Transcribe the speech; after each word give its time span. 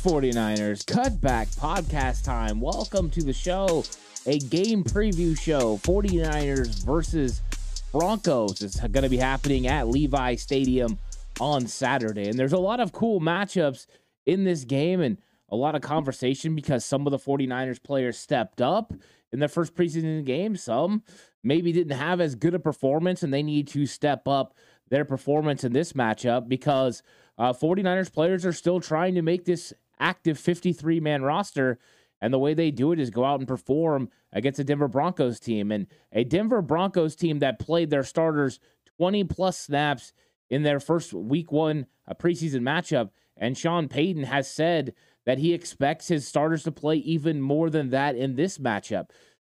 49ers 0.00 0.82
Cutback 0.84 1.54
Podcast 1.56 2.24
time. 2.24 2.58
Welcome 2.58 3.10
to 3.10 3.22
the 3.22 3.34
show, 3.34 3.84
a 4.24 4.38
game 4.38 4.82
preview 4.82 5.38
show 5.38 5.76
49ers 5.82 6.82
versus 6.86 7.42
Broncos. 7.92 8.62
It's 8.62 8.80
going 8.80 9.02
to 9.02 9.10
be 9.10 9.18
happening 9.18 9.66
at 9.66 9.88
Levi 9.88 10.36
Stadium 10.36 10.98
on 11.38 11.66
Saturday. 11.66 12.30
And 12.30 12.38
there's 12.38 12.54
a 12.54 12.58
lot 12.58 12.80
of 12.80 12.92
cool 12.92 13.20
matchups 13.20 13.86
in 14.24 14.44
this 14.44 14.64
game 14.64 15.02
and 15.02 15.18
a 15.50 15.56
lot 15.56 15.74
of 15.74 15.82
conversation 15.82 16.54
because 16.54 16.82
some 16.82 17.06
of 17.06 17.10
the 17.10 17.18
49ers 17.18 17.82
players 17.82 18.16
stepped 18.16 18.62
up 18.62 18.94
in 19.32 19.38
their 19.38 19.50
first 19.50 19.74
preseason 19.74 20.24
game. 20.24 20.56
Some 20.56 21.02
maybe 21.44 21.72
didn't 21.72 21.98
have 21.98 22.22
as 22.22 22.34
good 22.36 22.54
a 22.54 22.58
performance 22.58 23.22
and 23.22 23.34
they 23.34 23.42
need 23.42 23.68
to 23.68 23.84
step 23.84 24.26
up 24.26 24.54
their 24.88 25.04
performance 25.04 25.62
in 25.62 25.74
this 25.74 25.92
matchup 25.92 26.48
because 26.48 27.02
uh, 27.36 27.52
49ers 27.52 28.10
players 28.10 28.46
are 28.46 28.52
still 28.54 28.80
trying 28.80 29.14
to 29.14 29.22
make 29.22 29.44
this 29.44 29.74
active 30.00 30.38
53 30.38 30.98
man 31.00 31.22
roster. 31.22 31.78
And 32.20 32.34
the 32.34 32.38
way 32.38 32.52
they 32.52 32.70
do 32.70 32.92
it 32.92 33.00
is 33.00 33.10
go 33.10 33.24
out 33.24 33.38
and 33.38 33.48
perform 33.48 34.10
against 34.32 34.58
a 34.58 34.64
Denver 34.64 34.88
Broncos 34.88 35.40
team. 35.40 35.70
And 35.70 35.86
a 36.12 36.24
Denver 36.24 36.60
Broncos 36.60 37.14
team 37.14 37.38
that 37.38 37.58
played 37.58 37.90
their 37.90 38.04
starters 38.04 38.60
20 38.98 39.24
plus 39.24 39.58
snaps 39.58 40.12
in 40.50 40.62
their 40.62 40.80
first 40.80 41.12
week 41.12 41.52
one 41.52 41.86
preseason 42.20 42.60
matchup. 42.60 43.10
And 43.36 43.56
Sean 43.56 43.88
Payton 43.88 44.24
has 44.24 44.50
said 44.50 44.94
that 45.24 45.38
he 45.38 45.54
expects 45.54 46.08
his 46.08 46.26
starters 46.26 46.64
to 46.64 46.72
play 46.72 46.96
even 46.96 47.40
more 47.40 47.70
than 47.70 47.90
that 47.90 48.16
in 48.16 48.34
this 48.36 48.58
matchup. 48.58 49.10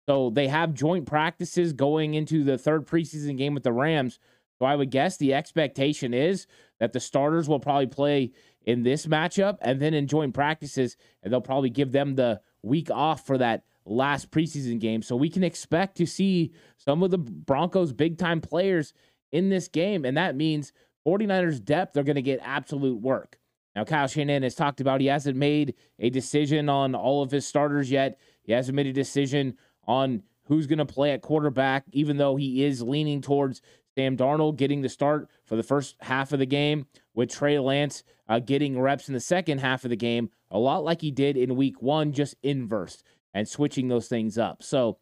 So 0.07 0.29
they 0.29 0.47
have 0.47 0.73
joint 0.73 1.05
practices 1.05 1.73
going 1.73 2.13
into 2.13 2.43
the 2.43 2.57
third 2.57 2.87
preseason 2.87 3.37
game 3.37 3.53
with 3.53 3.63
the 3.63 3.73
Rams. 3.73 4.19
So 4.59 4.65
I 4.65 4.75
would 4.75 4.89
guess 4.89 5.17
the 5.17 5.33
expectation 5.33 6.13
is 6.13 6.47
that 6.79 6.93
the 6.93 6.99
starters 6.99 7.49
will 7.49 7.59
probably 7.59 7.87
play 7.87 8.31
in 8.65 8.83
this 8.83 9.05
matchup 9.05 9.57
and 9.61 9.81
then 9.81 9.93
in 9.93 10.07
joint 10.07 10.33
practices, 10.33 10.97
and 11.23 11.31
they'll 11.31 11.41
probably 11.41 11.69
give 11.69 11.91
them 11.91 12.15
the 12.15 12.41
week 12.61 12.91
off 12.91 13.25
for 13.25 13.37
that 13.37 13.63
last 13.85 14.31
preseason 14.31 14.79
game. 14.79 15.01
So 15.01 15.15
we 15.15 15.29
can 15.29 15.43
expect 15.43 15.95
to 15.97 16.05
see 16.05 16.51
some 16.77 17.03
of 17.03 17.11
the 17.11 17.19
Broncos' 17.19 17.93
big 17.93 18.17
time 18.17 18.41
players 18.41 18.93
in 19.31 19.49
this 19.49 19.67
game, 19.67 20.03
and 20.03 20.17
that 20.17 20.35
means 20.35 20.73
49ers 21.07 21.63
depth 21.63 21.93
they're 21.93 22.03
going 22.03 22.15
to 22.15 22.21
get 22.21 22.39
absolute 22.43 22.99
work. 22.99 23.39
Now, 23.75 23.83
Kyle 23.83 24.07
Shanahan 24.07 24.43
has 24.43 24.55
talked 24.55 24.81
about 24.81 25.01
he 25.01 25.07
hasn't 25.07 25.37
made 25.37 25.75
a 25.99 26.09
decision 26.09 26.69
on 26.69 26.95
all 26.95 27.21
of 27.21 27.31
his 27.31 27.45
starters 27.45 27.91
yet. 27.91 28.19
He 28.43 28.53
hasn't 28.53 28.75
made 28.75 28.87
a 28.87 28.93
decision 28.93 29.57
on 29.85 30.23
who's 30.45 30.65
going 30.65 30.79
to 30.79 30.85
play 30.85 31.11
at 31.11 31.21
quarterback, 31.21 31.83
even 31.91 32.17
though 32.17 32.35
he 32.37 32.63
is 32.63 32.81
leaning 32.81 33.21
towards 33.21 33.61
Sam 33.97 34.17
Darnold 34.17 34.57
getting 34.57 34.81
the 34.81 34.89
start 34.89 35.29
for 35.45 35.55
the 35.55 35.63
first 35.63 35.95
half 36.01 36.33
of 36.33 36.39
the 36.39 36.45
game, 36.45 36.85
with 37.13 37.29
Trey 37.31 37.57
Lance 37.59 38.03
uh, 38.27 38.39
getting 38.39 38.79
reps 38.79 39.07
in 39.07 39.13
the 39.13 39.19
second 39.19 39.59
half 39.59 39.83
of 39.83 39.89
the 39.89 39.95
game, 39.95 40.29
a 40.51 40.59
lot 40.59 40.83
like 40.83 41.01
he 41.01 41.11
did 41.11 41.37
in 41.37 41.55
week 41.55 41.81
one, 41.81 42.11
just 42.11 42.35
inverse 42.43 43.03
and 43.33 43.47
switching 43.47 43.87
those 43.87 44.07
things 44.07 44.37
up. 44.37 44.63
So 44.63 44.97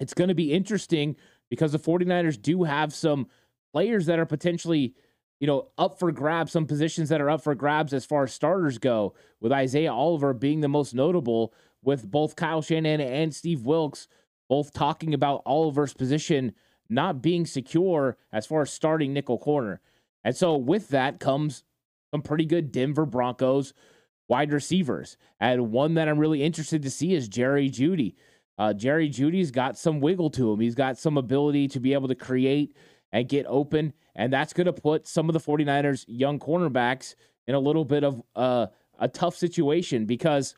it's 0.00 0.14
going 0.14 0.28
to 0.28 0.34
be 0.34 0.52
interesting 0.52 1.16
because 1.50 1.72
the 1.72 1.78
49ers 1.78 2.40
do 2.40 2.62
have 2.64 2.94
some 2.94 3.28
players 3.72 4.06
that 4.06 4.18
are 4.18 4.26
potentially, 4.26 4.94
you 5.40 5.46
know, 5.46 5.68
up 5.76 5.98
for 5.98 6.10
grabs, 6.12 6.52
some 6.52 6.66
positions 6.66 7.08
that 7.10 7.20
are 7.20 7.30
up 7.30 7.42
for 7.42 7.54
grabs 7.54 7.92
as 7.92 8.04
far 8.04 8.24
as 8.24 8.32
starters 8.32 8.78
go, 8.78 9.14
with 9.40 9.52
Isaiah 9.52 9.92
Oliver 9.92 10.32
being 10.32 10.60
the 10.60 10.68
most 10.68 10.94
notable, 10.94 11.52
with 11.82 12.10
both 12.10 12.36
Kyle 12.36 12.62
Shanahan 12.62 13.00
and 13.00 13.34
Steve 13.34 13.62
Wilks 13.62 14.08
both 14.48 14.72
talking 14.72 15.14
about 15.14 15.42
Oliver's 15.46 15.94
position 15.94 16.52
not 16.92 17.22
being 17.22 17.46
secure 17.46 18.16
as 18.32 18.46
far 18.46 18.62
as 18.62 18.72
starting 18.72 19.12
nickel 19.12 19.38
corner. 19.38 19.80
And 20.24 20.36
so 20.36 20.56
with 20.56 20.88
that 20.88 21.20
comes 21.20 21.64
some 22.10 22.22
pretty 22.22 22.44
good 22.44 22.72
Denver 22.72 23.06
Broncos 23.06 23.72
wide 24.28 24.52
receivers. 24.52 25.16
And 25.40 25.72
one 25.72 25.94
that 25.94 26.08
I'm 26.08 26.18
really 26.18 26.42
interested 26.42 26.82
to 26.82 26.90
see 26.90 27.14
is 27.14 27.28
Jerry 27.28 27.68
Jeudy. 27.70 28.14
Uh, 28.58 28.72
Jerry 28.72 29.08
Jeudy's 29.08 29.50
got 29.50 29.76
some 29.76 30.00
wiggle 30.00 30.30
to 30.30 30.52
him. 30.52 30.60
He's 30.60 30.74
got 30.74 30.98
some 30.98 31.16
ability 31.16 31.68
to 31.68 31.80
be 31.80 31.94
able 31.94 32.08
to 32.08 32.14
create 32.14 32.76
and 33.12 33.28
get 33.28 33.46
open. 33.48 33.92
And 34.14 34.32
that's 34.32 34.52
going 34.52 34.66
to 34.66 34.72
put 34.72 35.06
some 35.06 35.28
of 35.28 35.32
the 35.32 35.40
49ers 35.40 36.04
young 36.06 36.38
cornerbacks 36.38 37.14
in 37.46 37.54
a 37.54 37.60
little 37.60 37.84
bit 37.84 38.04
of 38.04 38.22
uh, 38.36 38.66
a 38.98 39.08
tough 39.08 39.36
situation 39.36 40.06
because 40.06 40.54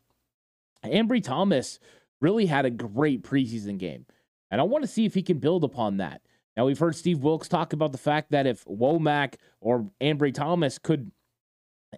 Ambry 0.83 1.23
Thomas 1.23 1.79
really 2.21 2.45
had 2.45 2.65
a 2.65 2.69
great 2.69 3.23
preseason 3.23 3.77
game. 3.77 4.05
And 4.55 4.61
I 4.61 4.63
want 4.63 4.85
to 4.85 4.87
see 4.87 5.03
if 5.03 5.13
he 5.13 5.21
can 5.21 5.39
build 5.39 5.65
upon 5.65 5.97
that. 5.97 6.21
Now, 6.55 6.65
we've 6.65 6.79
heard 6.79 6.95
Steve 6.95 7.19
Wilks 7.19 7.49
talk 7.49 7.73
about 7.73 7.91
the 7.91 7.97
fact 7.97 8.31
that 8.31 8.47
if 8.47 8.63
Womack 8.63 9.33
or 9.59 9.91
Ambry 9.99 10.33
Thomas 10.33 10.79
could 10.79 11.11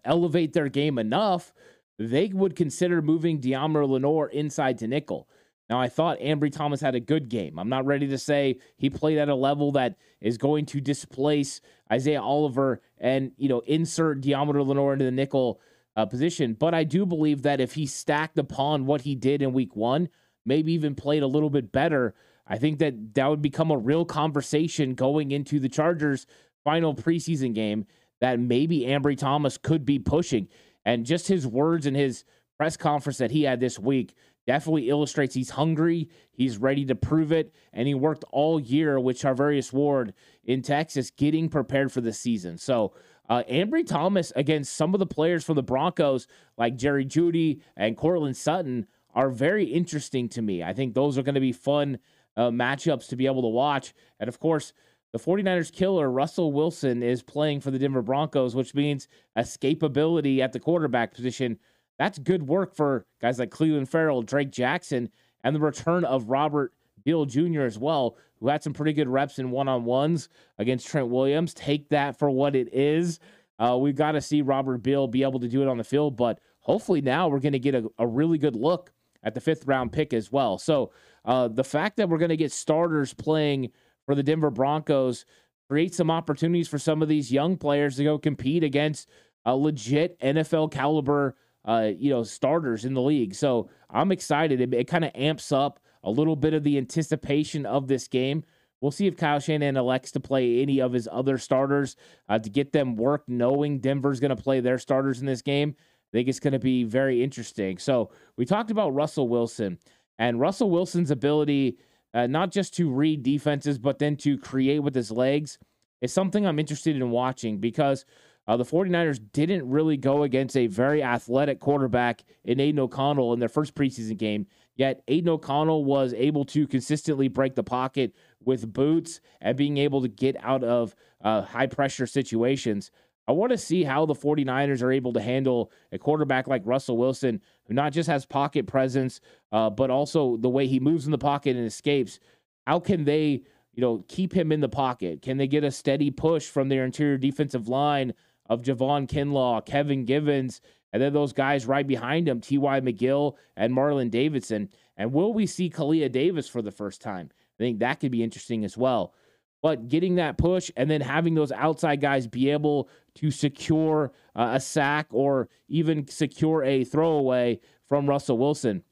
elevate 0.03 0.53
their 0.53 0.67
game 0.67 0.97
enough, 0.97 1.53
they 1.99 2.29
would 2.29 2.55
consider 2.55 2.99
moving 2.99 3.39
Deommodore 3.39 3.87
Lenoir 3.87 4.27
inside 4.29 4.79
to 4.79 4.87
nickel. 4.87 5.29
Now, 5.69 5.79
I 5.79 5.87
thought 5.87 6.17
Ambry 6.17 6.51
Thomas 6.51 6.81
had 6.81 6.95
a 6.95 6.99
good 6.99 7.29
game. 7.29 7.59
I'm 7.59 7.69
not 7.69 7.85
ready 7.85 8.07
to 8.07 8.17
say 8.17 8.57
he 8.75 8.89
played 8.89 9.19
at 9.19 9.29
a 9.29 9.35
level 9.35 9.73
that 9.73 9.95
is 10.19 10.39
going 10.39 10.65
to 10.65 10.81
displace 10.81 11.61
Isaiah 11.93 12.23
Oliver 12.23 12.81
and, 12.97 13.33
you 13.37 13.49
know, 13.49 13.59
insert 13.67 14.21
Deommodore 14.21 14.65
Lenoir 14.65 14.93
into 14.93 15.05
the 15.05 15.11
nickel 15.11 15.61
uh, 15.95 16.07
position. 16.07 16.55
But 16.55 16.73
I 16.73 16.85
do 16.85 17.05
believe 17.05 17.43
that 17.43 17.61
if 17.61 17.75
he 17.75 17.85
stacked 17.85 18.39
upon 18.39 18.87
what 18.87 19.01
he 19.01 19.13
did 19.13 19.43
in 19.43 19.53
week 19.53 19.75
one, 19.75 20.09
maybe 20.43 20.73
even 20.73 20.95
played 20.95 21.21
a 21.21 21.27
little 21.27 21.51
bit 21.51 21.71
better, 21.71 22.15
I 22.47 22.57
think 22.57 22.79
that 22.79 23.13
that 23.15 23.29
would 23.29 23.41
become 23.41 23.71
a 23.71 23.77
real 23.77 24.05
conversation 24.05 24.93
going 24.93 25.31
into 25.31 25.59
the 25.59 25.69
Chargers' 25.69 26.25
final 26.63 26.95
preseason 26.95 27.53
game 27.53 27.85
that 28.19 28.39
maybe 28.39 28.81
Ambry 28.81 29.17
Thomas 29.17 29.57
could 29.57 29.85
be 29.85 29.99
pushing. 29.99 30.47
And 30.85 31.05
just 31.05 31.27
his 31.27 31.45
words 31.45 31.85
in 31.85 31.95
his 31.95 32.23
press 32.57 32.77
conference 32.77 33.17
that 33.17 33.31
he 33.31 33.43
had 33.43 33.59
this 33.59 33.77
week 33.77 34.15
definitely 34.47 34.89
illustrates 34.89 35.35
he's 35.35 35.51
hungry, 35.51 36.09
he's 36.31 36.57
ready 36.57 36.85
to 36.85 36.95
prove 36.95 37.33
it, 37.33 37.53
and 37.73 37.87
he 37.87 37.93
worked 37.93 38.23
all 38.31 38.59
year 38.59 38.97
with 38.97 39.19
Charvarius 39.19 39.73
Ward 39.73 40.13
in 40.45 40.61
Texas 40.61 41.11
getting 41.11 41.49
prepared 41.49 41.91
for 41.91 41.99
the 41.99 42.13
season. 42.13 42.57
So, 42.57 42.93
uh, 43.29 43.43
Ambry 43.49 43.85
Thomas 43.85 44.31
against 44.37 44.73
some 44.75 44.93
of 44.93 44.99
the 44.99 45.05
players 45.05 45.43
from 45.43 45.55
the 45.55 45.63
Broncos, 45.63 46.27
like 46.57 46.77
Jerry 46.77 47.05
Jeudy 47.05 47.59
and 47.75 47.97
Courtland 47.97 48.37
Sutton, 48.37 48.87
are 49.13 49.29
very 49.29 49.65
interesting 49.65 50.29
to 50.29 50.41
me. 50.41 50.63
I 50.63 50.71
think 50.71 50.93
those 50.93 51.17
are 51.17 51.23
going 51.23 51.35
to 51.35 51.41
be 51.41 51.51
fun 51.51 51.99
uh, 52.37 52.49
matchups 52.51 53.09
to 53.09 53.17
be 53.17 53.25
able 53.25 53.41
to 53.41 53.47
watch. 53.49 53.93
And 54.19 54.29
of 54.29 54.39
course, 54.39 54.71
the 55.11 55.19
49ers 55.19 55.71
killer, 55.71 56.09
Russell 56.09 56.53
Wilson, 56.53 57.01
is 57.01 57.23
playing 57.23 57.61
for 57.61 57.71
the 57.71 57.79
Denver 57.79 58.01
Broncos, 58.01 58.55
which 58.55 58.75
means 58.75 59.07
escapability 59.37 60.39
at 60.39 60.53
the 60.53 60.59
quarterback 60.59 61.13
position. 61.13 61.57
That's 61.97 62.19
good 62.19 62.43
work 62.47 62.75
for 62.75 63.05
guys 63.21 63.39
like 63.39 63.49
Clelin 63.49 63.87
Ferrell, 63.87 64.21
Drake 64.21 64.51
Jackson, 64.51 65.09
and 65.43 65.55
the 65.55 65.59
return 65.59 66.05
of 66.05 66.29
Robert 66.29 66.73
Beal 67.03 67.25
Jr. 67.25 67.61
as 67.61 67.79
well, 67.79 68.17
who 68.39 68.49
had 68.49 68.63
some 68.63 68.73
pretty 68.73 68.93
good 68.93 69.07
reps 69.07 69.39
in 69.39 69.49
one 69.49 69.67
on 69.67 69.85
ones 69.85 70.29
against 70.59 70.87
Trent 70.87 71.07
Williams. 71.07 71.53
Take 71.53 71.89
that 71.89 72.19
for 72.19 72.29
what 72.29 72.55
it 72.55 72.73
is. 72.73 73.19
Uh, 73.57 73.77
we've 73.79 73.95
got 73.95 74.11
to 74.11 74.21
see 74.21 74.41
Robert 74.41 74.79
Beal 74.79 75.07
be 75.07 75.23
able 75.23 75.39
to 75.39 75.47
do 75.47 75.61
it 75.61 75.67
on 75.67 75.77
the 75.77 75.83
field, 75.83 76.15
but 76.15 76.39
hopefully 76.59 77.01
now 77.01 77.27
we're 77.27 77.39
going 77.39 77.53
to 77.53 77.59
get 77.59 77.73
a, 77.73 77.89
a 77.97 78.05
really 78.05 78.37
good 78.37 78.55
look 78.55 78.91
at 79.23 79.33
the 79.33 79.41
fifth 79.41 79.65
round 79.65 79.91
pick 79.91 80.13
as 80.13 80.31
well. 80.31 80.57
So 80.57 80.91
uh, 81.27 81.49
the 81.49 81.63
fact 81.63 81.97
that 81.97 82.09
we're 82.09 82.17
going 82.17 82.29
to 82.29 82.37
get 82.37 82.51
starters 82.51 83.13
playing 83.13 83.69
for 84.05 84.15
the 84.15 84.23
Denver 84.23 84.49
Broncos 84.49 85.25
creates 85.69 85.97
some 85.97 86.09
opportunities 86.09 86.69
for 86.69 86.79
some 86.79 87.01
of 87.01 87.09
these 87.09 87.31
young 87.31 87.57
players 87.57 87.97
to 87.97 88.05
go 88.05 88.17
compete 88.17 88.63
against 88.63 89.09
a 89.45 89.55
legit 89.55 90.17
NFL 90.21 90.71
caliber, 90.71 91.35
uh, 91.65 91.91
you 91.97 92.09
know, 92.09 92.23
starters 92.23 92.85
in 92.85 92.93
the 92.93 93.01
league. 93.01 93.35
So 93.35 93.69
I'm 93.89 94.13
excited. 94.13 94.61
It, 94.61 94.73
it 94.73 94.87
kind 94.87 95.03
of 95.03 95.11
amps 95.13 95.51
up 95.51 95.81
a 96.03 96.09
little 96.09 96.37
bit 96.37 96.53
of 96.53 96.63
the 96.63 96.77
anticipation 96.77 97.65
of 97.65 97.87
this 97.87 98.07
game. 98.07 98.45
We'll 98.79 98.91
see 98.91 99.07
if 99.07 99.17
Kyle 99.17 99.39
Shanahan 99.39 99.75
elects 99.75 100.11
to 100.11 100.21
play 100.21 100.61
any 100.61 100.79
of 100.79 100.93
his 100.93 101.09
other 101.11 101.37
starters 101.37 101.97
uh, 102.29 102.39
to 102.39 102.49
get 102.49 102.71
them 102.71 102.95
work, 102.95 103.23
knowing 103.27 103.79
Denver's 103.79 104.21
going 104.21 104.35
to 104.35 104.41
play 104.41 104.61
their 104.61 104.77
starters 104.77 105.19
in 105.19 105.25
this 105.25 105.41
game. 105.41 105.75
I 105.77 106.09
think 106.17 106.29
it's 106.29 106.39
going 106.39 106.53
to 106.53 106.59
be 106.59 106.85
very 106.85 107.21
interesting. 107.21 107.79
So 107.79 108.11
we 108.37 108.45
talked 108.45 108.71
about 108.71 108.93
Russell 108.93 109.27
Wilson. 109.27 109.77
And 110.19 110.39
Russell 110.39 110.69
Wilson's 110.69 111.11
ability, 111.11 111.77
uh, 112.13 112.27
not 112.27 112.51
just 112.51 112.73
to 112.75 112.89
read 112.89 113.23
defenses, 113.23 113.77
but 113.77 113.99
then 113.99 114.15
to 114.17 114.37
create 114.37 114.79
with 114.79 114.95
his 114.95 115.11
legs, 115.11 115.57
is 116.01 116.13
something 116.13 116.45
I'm 116.45 116.59
interested 116.59 116.95
in 116.95 117.09
watching 117.09 117.59
because 117.59 118.05
uh, 118.47 118.55
the 118.55 118.63
49ers 118.63 119.19
didn't 119.33 119.69
really 119.69 119.97
go 119.97 120.23
against 120.23 120.55
a 120.55 120.67
very 120.67 121.03
athletic 121.03 121.59
quarterback 121.59 122.23
in 122.45 122.59
Aidan 122.59 122.79
O'Connell 122.79 123.33
in 123.33 123.39
their 123.39 123.49
first 123.49 123.75
preseason 123.75 124.17
game. 124.17 124.47
Yet 124.75 125.01
Aidan 125.07 125.29
O'Connell 125.29 125.83
was 125.83 126.13
able 126.13 126.45
to 126.45 126.67
consistently 126.67 127.27
break 127.27 127.55
the 127.55 127.63
pocket 127.63 128.13
with 128.43 128.71
boots 128.71 129.19
and 129.41 129.57
being 129.57 129.77
able 129.77 130.01
to 130.01 130.07
get 130.07 130.37
out 130.41 130.63
of 130.63 130.95
uh, 131.21 131.41
high 131.41 131.67
pressure 131.67 132.07
situations. 132.07 132.91
I 133.27 133.33
want 133.33 133.51
to 133.51 133.57
see 133.57 133.83
how 133.83 134.05
the 134.05 134.13
49ers 134.13 134.81
are 134.81 134.91
able 134.91 135.11
to 135.13 135.21
handle 135.21 135.71
a 135.91 135.97
quarterback 135.97 136.47
like 136.47 136.61
Russell 136.65 136.97
Wilson, 136.97 137.41
who 137.65 137.73
not 137.73 137.91
just 137.91 138.07
has 138.07 138.25
pocket 138.25 138.67
presence, 138.67 139.19
uh, 139.51 139.69
but 139.69 139.89
also 139.89 140.37
the 140.37 140.49
way 140.49 140.65
he 140.65 140.79
moves 140.79 141.05
in 141.05 141.11
the 141.11 141.17
pocket 141.17 141.57
and 141.57 141.65
escapes. 141.65 142.19
How 142.65 142.79
can 142.79 143.03
they, 143.03 143.43
you 143.73 143.81
know, 143.81 144.05
keep 144.07 144.33
him 144.33 144.51
in 144.51 144.61
the 144.61 144.69
pocket? 144.69 145.21
Can 145.21 145.37
they 145.37 145.47
get 145.47 145.65
a 145.65 145.71
steady 145.71 146.09
push 146.09 146.47
from 146.47 146.69
their 146.69 146.85
interior 146.85 147.17
defensive 147.17 147.67
line 147.67 148.13
of 148.49 148.61
Javon 148.61 149.07
Kinlaw, 149.09 149.65
Kevin 149.65 150.05
Givens, 150.05 150.61
and 150.93 151.01
then 151.01 151.11
those 151.11 151.33
guys 151.33 151.65
right 151.65 151.85
behind 151.85 152.29
him, 152.29 152.39
T.Y. 152.39 152.79
McGill 152.79 153.33
and 153.57 153.73
Marlon 153.73 154.09
Davidson? 154.09 154.69
And 154.95 155.11
will 155.11 155.33
we 155.33 155.45
see 155.45 155.69
Kalia 155.69 156.09
Davis 156.09 156.47
for 156.47 156.61
the 156.61 156.71
first 156.71 157.01
time? 157.01 157.29
I 157.59 157.63
think 157.63 157.79
that 157.79 157.99
could 157.99 158.11
be 158.11 158.23
interesting 158.23 158.63
as 158.63 158.77
well. 158.77 159.13
But 159.61 159.87
getting 159.87 160.15
that 160.15 160.37
push 160.37 160.71
and 160.77 160.89
then 160.89 161.01
having 161.01 161.33
those 161.33 161.51
outside 161.51 161.99
guys 161.99 162.27
be 162.27 162.51
able 162.51 162.89
to 163.15 163.31
secure 163.31 164.11
uh, 164.35 164.51
a 164.53 164.59
sack 164.59 165.07
or 165.11 165.49
even 165.67 166.07
secure 166.07 166.63
a 166.63 166.83
throwaway 166.83 167.59
from 167.87 168.07
Russell 168.07 168.37
Wilson, 168.37 168.83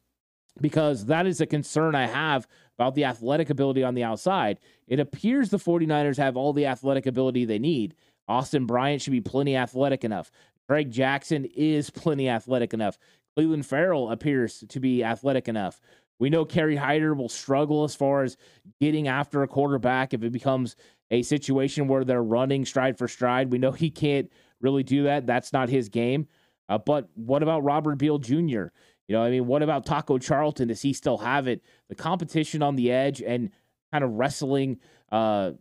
because 0.59 1.05
that 1.05 1.27
is 1.27 1.39
a 1.41 1.45
concern 1.45 1.93
I 1.95 2.07
have 2.07 2.47
about 2.77 2.95
the 2.95 3.05
athletic 3.05 3.49
ability 3.49 3.83
on 3.83 3.93
the 3.93 4.03
outside. 4.03 4.59
It 4.87 4.99
appears 4.99 5.49
the 5.49 5.57
49ers 5.57 6.17
have 6.17 6.35
all 6.35 6.53
the 6.53 6.65
athletic 6.65 7.05
ability 7.05 7.45
they 7.45 7.59
need. 7.59 7.95
Austin 8.27 8.65
Bryant 8.65 9.01
should 9.01 9.11
be 9.11 9.21
plenty 9.21 9.55
athletic 9.55 10.03
enough. 10.03 10.31
Greg 10.67 10.91
Jackson 10.91 11.45
is 11.45 11.89
plenty 11.89 12.27
athletic 12.27 12.73
enough. 12.73 12.97
Cleveland 13.35 13.65
Ferrell 13.65 14.09
appears 14.09 14.63
to 14.67 14.79
be 14.79 15.03
athletic 15.03 15.47
enough. 15.47 15.79
We 16.19 16.29
know 16.29 16.45
Kerry 16.45 16.75
Hyder 16.75 17.13
will 17.13 17.29
struggle 17.29 17.83
as 17.83 17.95
far 17.95 18.23
as 18.23 18.37
getting 18.79 19.07
after 19.07 19.43
a 19.43 19.47
quarterback 19.47 20.13
if 20.13 20.23
it 20.23 20.31
becomes 20.31 20.75
a 21.11 21.21
situation 21.21 21.87
where 21.87 22.03
they're 22.03 22.23
running 22.23 22.65
stride 22.65 22.97
for 22.97 23.07
stride. 23.07 23.51
We 23.51 23.57
know 23.57 23.71
he 23.71 23.89
can't 23.89 24.31
really 24.61 24.83
do 24.83 25.03
that. 25.03 25.27
That's 25.27 25.53
not 25.53 25.69
his 25.69 25.89
game. 25.89 26.27
Uh, 26.67 26.77
but 26.77 27.09
what 27.15 27.43
about 27.43 27.63
Robert 27.63 27.97
Beal 27.97 28.17
Jr.? 28.17 28.67
You 29.07 29.13
know, 29.13 29.23
I 29.23 29.29
mean, 29.29 29.45
what 29.45 29.61
about 29.61 29.85
Taco 29.85 30.17
Charlton? 30.17 30.69
Does 30.69 30.81
he 30.81 30.93
still 30.93 31.17
have 31.17 31.47
it? 31.47 31.61
The 31.89 31.95
competition 31.95 32.63
on 32.63 32.75
the 32.75 32.91
edge 32.91 33.21
and 33.21 33.51
kind 33.91 34.03
of 34.03 34.13
wrestling 34.13 34.79
uh, 35.11 35.51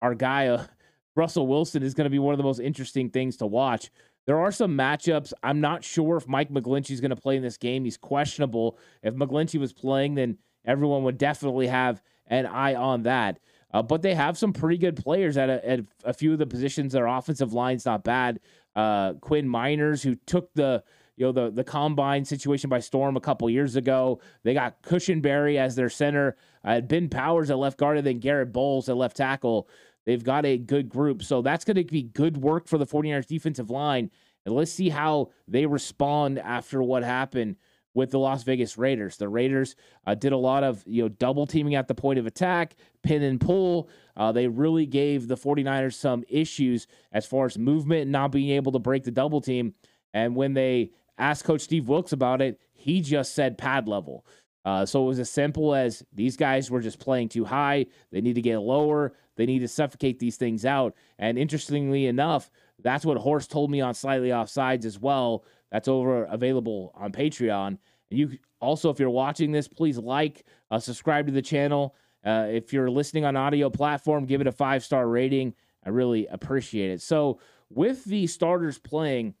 our 0.00 0.14
guy, 0.14 0.48
uh, 0.48 0.64
Russell 1.16 1.46
Wilson, 1.46 1.82
is 1.82 1.94
going 1.94 2.04
to 2.06 2.10
be 2.10 2.18
one 2.18 2.32
of 2.32 2.38
the 2.38 2.44
most 2.44 2.60
interesting 2.60 3.10
things 3.10 3.36
to 3.38 3.46
watch. 3.46 3.90
There 4.26 4.38
are 4.38 4.52
some 4.52 4.76
matchups. 4.76 5.32
I'm 5.42 5.60
not 5.60 5.84
sure 5.84 6.16
if 6.16 6.28
Mike 6.28 6.50
McGlinchey 6.50 6.90
is 6.90 7.00
going 7.00 7.10
to 7.10 7.16
play 7.16 7.36
in 7.36 7.42
this 7.42 7.56
game. 7.56 7.84
He's 7.84 7.96
questionable. 7.96 8.78
If 9.02 9.14
McGlinchey 9.14 9.58
was 9.58 9.72
playing, 9.72 10.16
then 10.16 10.38
everyone 10.64 11.04
would 11.04 11.16
definitely 11.16 11.68
have 11.68 12.02
an 12.26 12.46
eye 12.46 12.74
on 12.74 13.04
that. 13.04 13.38
Uh, 13.72 13.82
but 13.82 14.02
they 14.02 14.14
have 14.14 14.36
some 14.38 14.52
pretty 14.52 14.78
good 14.78 14.96
players 14.96 15.36
at 15.36 15.48
a, 15.48 15.68
at 15.68 15.80
a 16.04 16.12
few 16.12 16.32
of 16.32 16.38
the 16.38 16.46
positions. 16.46 16.92
Their 16.92 17.06
offensive 17.06 17.52
line's 17.52 17.84
not 17.84 18.04
bad. 18.04 18.40
Uh, 18.74 19.14
Quinn 19.14 19.46
Meinerz, 19.46 20.02
who 20.02 20.16
took 20.26 20.52
the 20.54 20.82
you 21.16 21.24
know 21.24 21.32
the 21.32 21.50
the 21.50 21.64
combine 21.64 22.24
situation 22.24 22.68
by 22.68 22.78
storm 22.78 23.16
a 23.16 23.20
couple 23.20 23.48
years 23.48 23.76
ago. 23.76 24.20
They 24.42 24.54
got 24.54 24.82
Cushenberry 24.82 25.56
as 25.56 25.74
their 25.74 25.88
center. 25.88 26.36
Uh, 26.64 26.80
ben 26.80 27.08
Powers 27.08 27.50
at 27.50 27.58
left 27.58 27.78
guard, 27.78 27.96
and 27.96 28.06
then 28.06 28.18
Garett 28.18 28.52
Bolles 28.52 28.88
at 28.88 28.96
left 28.96 29.16
tackle. 29.16 29.68
They've 30.06 30.22
got 30.22 30.46
a 30.46 30.56
good 30.56 30.88
group. 30.88 31.22
So 31.22 31.42
that's 31.42 31.64
going 31.64 31.76
to 31.76 31.84
be 31.84 32.02
good 32.02 32.36
work 32.36 32.68
for 32.68 32.78
the 32.78 32.86
49ers 32.86 33.26
defensive 33.26 33.70
line. 33.70 34.10
And 34.46 34.54
let's 34.54 34.72
see 34.72 34.88
how 34.88 35.30
they 35.48 35.66
respond 35.66 36.38
after 36.38 36.82
what 36.82 37.02
happened 37.02 37.56
with 37.96 38.10
the 38.10 38.18
Las 38.18 38.44
Vegas 38.44 38.76
Raiders. 38.78 39.16
The 39.16 39.28
Raiders 39.28 39.74
uh, 40.06 40.14
did 40.14 40.32
a 40.32 40.36
lot 40.36 40.62
of 40.62 40.84
you 40.86 41.02
know 41.02 41.08
double 41.08 41.46
teaming 41.46 41.74
at 41.74 41.88
the 41.88 41.94
point 41.94 42.18
of 42.18 42.26
attack, 42.26 42.76
pin 43.02 43.22
and 43.22 43.40
pull. 43.40 43.88
Uh, 44.16 44.30
they 44.32 44.46
really 44.46 44.86
gave 44.86 45.26
the 45.26 45.36
49ers 45.36 45.94
some 45.94 46.22
issues 46.28 46.86
as 47.10 47.26
far 47.26 47.46
as 47.46 47.58
movement 47.58 48.02
and 48.02 48.12
not 48.12 48.30
being 48.30 48.50
able 48.50 48.70
to 48.72 48.78
break 48.78 49.02
the 49.02 49.10
double 49.10 49.40
team. 49.40 49.74
And 50.14 50.36
when 50.36 50.54
they 50.54 50.92
asked 51.18 51.44
Coach 51.44 51.62
Steve 51.62 51.88
Wilks 51.88 52.12
about 52.12 52.42
it, 52.42 52.60
he 52.74 53.00
just 53.00 53.34
said 53.34 53.58
pad 53.58 53.88
level. 53.88 54.26
Uh, 54.66 54.84
so 54.84 55.04
it 55.04 55.06
was 55.06 55.20
as 55.20 55.30
simple 55.30 55.76
as 55.76 56.04
these 56.12 56.36
guys 56.36 56.72
were 56.72 56.80
just 56.80 56.98
playing 56.98 57.28
too 57.28 57.44
high. 57.44 57.86
They 58.10 58.20
need 58.20 58.34
to 58.34 58.42
get 58.42 58.58
lower. 58.58 59.12
They 59.36 59.46
need 59.46 59.60
to 59.60 59.68
suffocate 59.68 60.18
these 60.18 60.36
things 60.36 60.64
out. 60.64 60.94
And 61.20 61.38
interestingly 61.38 62.06
enough, 62.06 62.50
that's 62.82 63.04
what 63.06 63.16
Horst 63.16 63.48
told 63.48 63.70
me 63.70 63.80
on 63.80 63.94
Slightly 63.94 64.30
Offsides 64.30 64.84
as 64.84 64.98
well. 64.98 65.44
That's 65.70 65.86
over 65.86 66.24
available 66.24 66.92
on 66.96 67.12
Patreon. 67.12 67.78
And 68.10 68.18
you 68.18 68.38
also, 68.60 68.90
if 68.90 68.98
you're 68.98 69.08
watching 69.08 69.52
this, 69.52 69.68
please 69.68 69.98
like, 69.98 70.44
uh, 70.72 70.80
subscribe 70.80 71.26
to 71.26 71.32
the 71.32 71.42
channel. 71.42 71.94
Uh, 72.24 72.48
if 72.50 72.72
you're 72.72 72.90
listening 72.90 73.24
on 73.24 73.36
audio 73.36 73.70
platform, 73.70 74.26
give 74.26 74.40
it 74.40 74.48
a 74.48 74.52
five 74.52 74.82
star 74.82 75.06
rating. 75.06 75.54
I 75.84 75.90
really 75.90 76.26
appreciate 76.26 76.90
it. 76.90 77.00
So 77.02 77.38
with 77.70 78.04
the 78.04 78.26
starters 78.26 78.78
playing, 78.78 79.34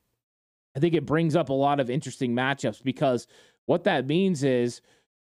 I 0.76 0.78
think 0.78 0.94
it 0.94 1.04
brings 1.04 1.34
up 1.34 1.48
a 1.48 1.52
lot 1.54 1.80
of 1.80 1.90
interesting 1.90 2.32
matchups 2.32 2.80
because 2.80 3.26
what 3.64 3.82
that 3.84 4.06
means 4.06 4.44
is, 4.44 4.80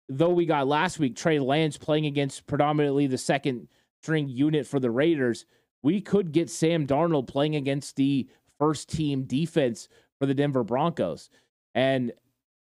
though 0.08 0.30
we 0.30 0.46
got 0.46 0.66
last 0.66 0.98
week 0.98 1.16
Trey 1.16 1.38
Lance 1.38 1.76
playing 1.76 2.06
against 2.06 2.46
predominantly 2.46 3.06
the 3.06 3.18
second 3.18 3.68
string 4.02 4.28
unit 4.28 4.66
for 4.66 4.80
the 4.80 4.90
Raiders, 4.90 5.46
we 5.82 6.00
could 6.00 6.32
get 6.32 6.50
Sam 6.50 6.86
Darnold 6.86 7.26
playing 7.26 7.56
against 7.56 7.96
the 7.96 8.28
first 8.58 8.88
team 8.88 9.24
defense 9.24 9.88
for 10.18 10.26
the 10.26 10.34
Denver 10.34 10.64
Broncos. 10.64 11.30
And 11.74 12.12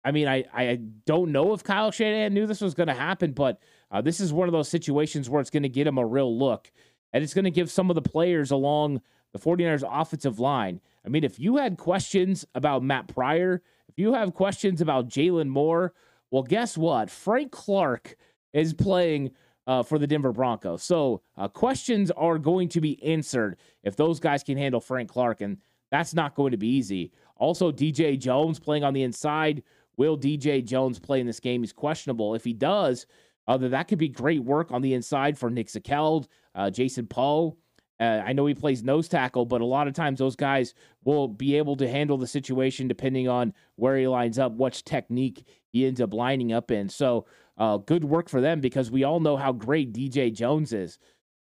I 0.05 0.11
mean, 0.11 0.26
I, 0.29 0.44
I 0.52 0.81
don't 1.06 1.32
know 1.32 1.52
if 1.52 1.62
Kyle 1.62 1.90
Shanahan 1.90 2.34
knew 2.34 2.46
this 2.46 2.61
was 2.61 2.75
going 2.75 2.88
to 2.88 2.94
happen, 2.94 3.32
but 3.32 3.61
uh, 3.90 4.00
this 4.00 4.20
is 4.20 4.32
one 4.32 4.49
of 4.49 4.52
those 4.52 4.69
situations 4.69 5.31
where 5.31 5.40
it's 5.40 5.50
going 5.50 5.62
to 5.62 5.69
get 5.69 5.87
him 5.87 5.99
a 5.99 6.06
real 6.06 6.37
look. 6.37 6.70
And 7.12 7.23
it's 7.23 7.35
going 7.35 7.44
to 7.44 7.50
give 7.50 7.70
some 7.70 7.90
of 7.90 7.94
the 7.94 8.02
players 8.02 8.50
along 8.50 9.00
the 9.32 9.38
49ers 9.38 9.85
offensive 9.88 10.38
line. 10.38 10.81
I 11.05 11.08
mean, 11.08 11.25
if 11.25 11.38
you 11.38 11.56
had 11.56 11.78
questions 11.78 12.44
about 12.55 12.82
Matt 12.82 13.08
Pryor, 13.08 13.62
if 13.88 13.99
you 13.99 14.14
have 14.14 14.35
questions 14.35 14.81
about 14.81 15.08
Jaylon 15.08 15.49
Moore, 15.49 15.93
well, 16.32 16.43
guess 16.43 16.76
what? 16.79 17.11
Frank 17.11 17.52
Clark 17.52 18.17
is 18.55 18.73
playing 18.73 19.30
uh, 19.66 19.83
for 19.83 19.99
the 19.99 20.07
Denver 20.07 20.33
Broncos. 20.33 20.83
So 20.83 21.23
uh, 21.37 21.47
questions 21.47 22.11
are 22.12 22.38
going 22.38 22.68
to 22.71 22.80
be 22.80 23.00
answered 23.04 23.59
if 23.85 23.95
those 23.97 24.18
guys 24.18 24.42
can 24.42 24.57
handle 24.57 24.80
Frank 24.80 25.11
Clark, 25.11 25.42
and 25.42 25.59
that's 25.90 26.14
not 26.14 26.35
going 26.35 26.50
to 26.50 26.57
be 26.57 26.68
easy. 26.68 27.12
Also, 27.37 27.71
DJ 27.71 28.18
Jones 28.18 28.59
playing 28.59 28.83
on 28.83 28.95
the 28.95 29.02
inside. 29.02 29.62
Will 29.99 30.16
DJ 30.16 30.64
Jones 30.64 30.99
play 30.99 31.21
in 31.21 31.26
this 31.26 31.38
game? 31.38 31.62
He's 31.62 31.73
questionable. 31.73 32.35
If 32.35 32.45
he 32.45 32.54
does, 32.54 33.07
uh, 33.47 33.59
that 33.59 33.88
could 33.88 33.99
be 33.99 34.09
great 34.09 34.42
work 34.42 34.73
on 34.73 34.80
the 34.80 34.95
inside 34.95 35.37
for 35.37 35.50
Nick 35.50 35.68
Zakelj, 35.68 36.26
uh, 36.54 36.71
Jason 36.71 37.07
Poe. 37.07 37.59
Uh, 38.02 38.21
I 38.26 38.32
know 38.32 38.47
he 38.47 38.54
plays 38.54 38.82
nose 38.82 39.06
tackle, 39.06 39.47
but 39.47 39.61
a 39.61 39.64
lot 39.64 39.87
of 39.87 39.94
times 39.94 40.18
those 40.18 40.35
guys 40.35 40.75
will 41.04 41.28
be 41.28 41.56
able 41.56 41.76
to 41.76 41.88
handle 41.88 42.18
the 42.18 42.26
situation 42.26 42.88
depending 42.88 43.28
on 43.28 43.54
where 43.76 43.97
he 43.97 44.09
lines 44.09 44.40
up, 44.40 44.56
which 44.56 44.82
technique 44.82 45.47
he 45.68 45.87
ends 45.87 46.00
up 46.00 46.12
lining 46.12 46.52
up 46.52 46.73
in. 46.73 46.88
So 46.88 47.26
uh, 47.59 47.76
good 47.76 48.02
work 48.02 48.28
for 48.28 48.40
them 48.40 48.61
because 48.61 48.90
we 48.90 49.04
all 49.04 49.21
know 49.21 49.37
how 49.37 49.52
great 49.52 49.92
DJ 49.92 50.35
Jones 50.35 50.73
is. 50.73 50.99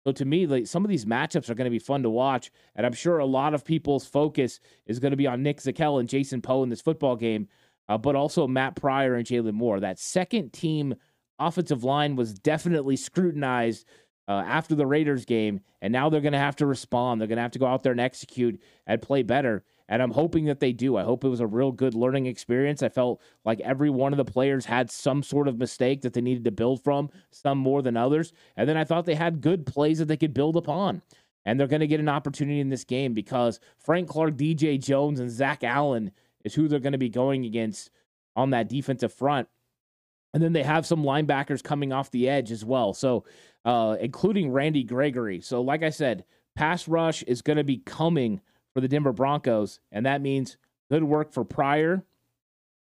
So 0.06 0.12
to 0.12 0.26
me, 0.26 0.48
like 0.48 0.68
some 0.68 0.84
of 0.84 0.90
these 0.90 1.06
matchups 1.06 1.50
are 1.50 1.56
going 1.56 1.64
to 1.64 1.72
be 1.72 1.80
fun 1.80 2.04
to 2.04 2.10
watch, 2.10 2.52
and 2.76 2.86
I'm 2.86 2.94
sure 2.94 3.20
a 3.20 3.26
lot 3.26 3.54
of 3.54 3.64
people's 3.64 4.06
focus 4.06 4.60
is 4.86 5.00
going 5.00 5.12
to 5.12 5.18
be 5.18 5.28
on 5.28 5.42
Nick 5.42 5.62
Zakelj 5.62 6.02
and 6.02 6.10
Jason 6.10 6.42
Poe 6.42 6.64
in 6.64 6.70
this 6.70 6.82
football 6.82 7.16
game, 7.16 7.48
uh, 7.88 7.98
but 7.98 8.18
also 8.18 8.48
Matt 8.48 8.76
Pryor 8.76 9.16
and 9.16 9.26
Jaylon 9.26 9.54
Moore. 9.54 9.80
That 9.80 9.98
second 9.98 10.52
team 10.52 10.96
offensive 11.40 11.86
line 11.86 12.18
was 12.18 12.34
definitely 12.34 12.98
scrutinized 12.98 13.86
uh, 14.30 14.44
after 14.46 14.76
the 14.76 14.86
Raiders 14.86 15.26
game, 15.26 15.60
and 15.82 15.92
now 15.92 16.08
they're 16.08 16.22
going 16.22 16.34
to 16.34 16.38
have 16.38 16.56
to 16.58 16.68
respond. 16.68 17.20
They're 17.20 17.28
going 17.28 17.38
to 17.38 17.42
have 17.42 17.52
to 17.52 17.60
go 17.60 17.66
out 17.66 17.82
there 17.82 17.92
and 17.92 18.00
execute 18.00 18.62
and 18.86 19.02
play 19.02 19.24
better. 19.24 19.64
And 19.90 20.04
I'm 20.04 20.12
hoping 20.12 20.46
that 20.46 20.60
they 20.60 20.72
do. 20.72 20.98
I 20.98 21.04
hope 21.04 21.24
it 21.24 21.30
was 21.30 21.40
a 21.40 21.48
real 21.48 21.72
good 21.72 21.96
learning 21.96 22.28
experience. 22.28 22.84
I 22.84 22.90
felt 22.90 23.20
like 23.44 23.60
every 23.62 23.90
one 23.90 24.14
of 24.14 24.18
the 24.18 24.32
players 24.32 24.66
had 24.66 24.92
some 24.92 25.24
sort 25.24 25.48
of 25.48 25.58
mistake 25.58 26.02
that 26.02 26.14
they 26.14 26.22
needed 26.22 26.44
to 26.44 26.52
build 26.52 26.84
from, 26.84 27.10
some 27.32 27.58
more 27.58 27.82
than 27.82 27.98
others. 27.98 28.32
And 28.56 28.70
then 28.70 28.78
I 28.78 28.84
thought 28.84 29.06
they 29.06 29.16
had 29.16 29.42
good 29.42 29.66
plays 29.66 29.98
that 29.98 30.06
they 30.06 30.18
could 30.18 30.36
build 30.36 30.56
upon. 30.56 31.02
And 31.44 31.60
they're 31.60 31.66
going 31.66 31.80
to 31.80 31.88
get 31.88 32.00
an 32.00 32.10
opportunity 32.10 32.60
in 32.60 32.70
this 32.70 32.84
game 32.84 33.16
because 33.16 33.60
Frank 33.80 34.10
Clark, 34.10 34.36
DJ 34.36 34.80
Jones, 34.80 35.20
and 35.20 35.32
Zach 35.32 35.64
Allen 35.64 36.12
is 36.44 36.54
who 36.54 36.68
they're 36.68 36.80
going 36.80 36.92
to 36.92 37.00
be 37.00 37.10
going 37.10 37.46
against 37.46 37.90
on 38.36 38.52
that 38.52 38.70
defensive 38.70 39.12
front. 39.12 39.48
And 40.34 40.44
then 40.44 40.54
they 40.54 40.64
have 40.64 40.86
some 40.86 41.04
linebackers 41.04 41.64
coming 41.64 41.92
off 41.92 42.12
the 42.12 42.30
edge 42.30 42.52
as 42.52 42.64
well. 42.64 42.94
So, 42.94 43.26
uh, 43.66 43.98
including 44.00 44.52
Randy 44.52 44.84
Gregory. 44.84 45.42
So, 45.42 45.62
like 45.62 45.84
I 45.84 45.90
said, 45.90 46.24
pass 46.56 46.88
rush 46.88 47.24
is 47.24 47.42
going 47.42 47.58
to 47.58 47.64
be 47.64 47.78
coming 47.78 48.42
for 48.74 48.82
the 48.82 48.88
Denver 48.88 49.14
Broncos. 49.14 49.80
And 49.92 50.06
that 50.06 50.22
means 50.22 50.58
good 50.90 51.04
work 51.04 51.34
for 51.34 51.44
Pryor, 51.44 52.04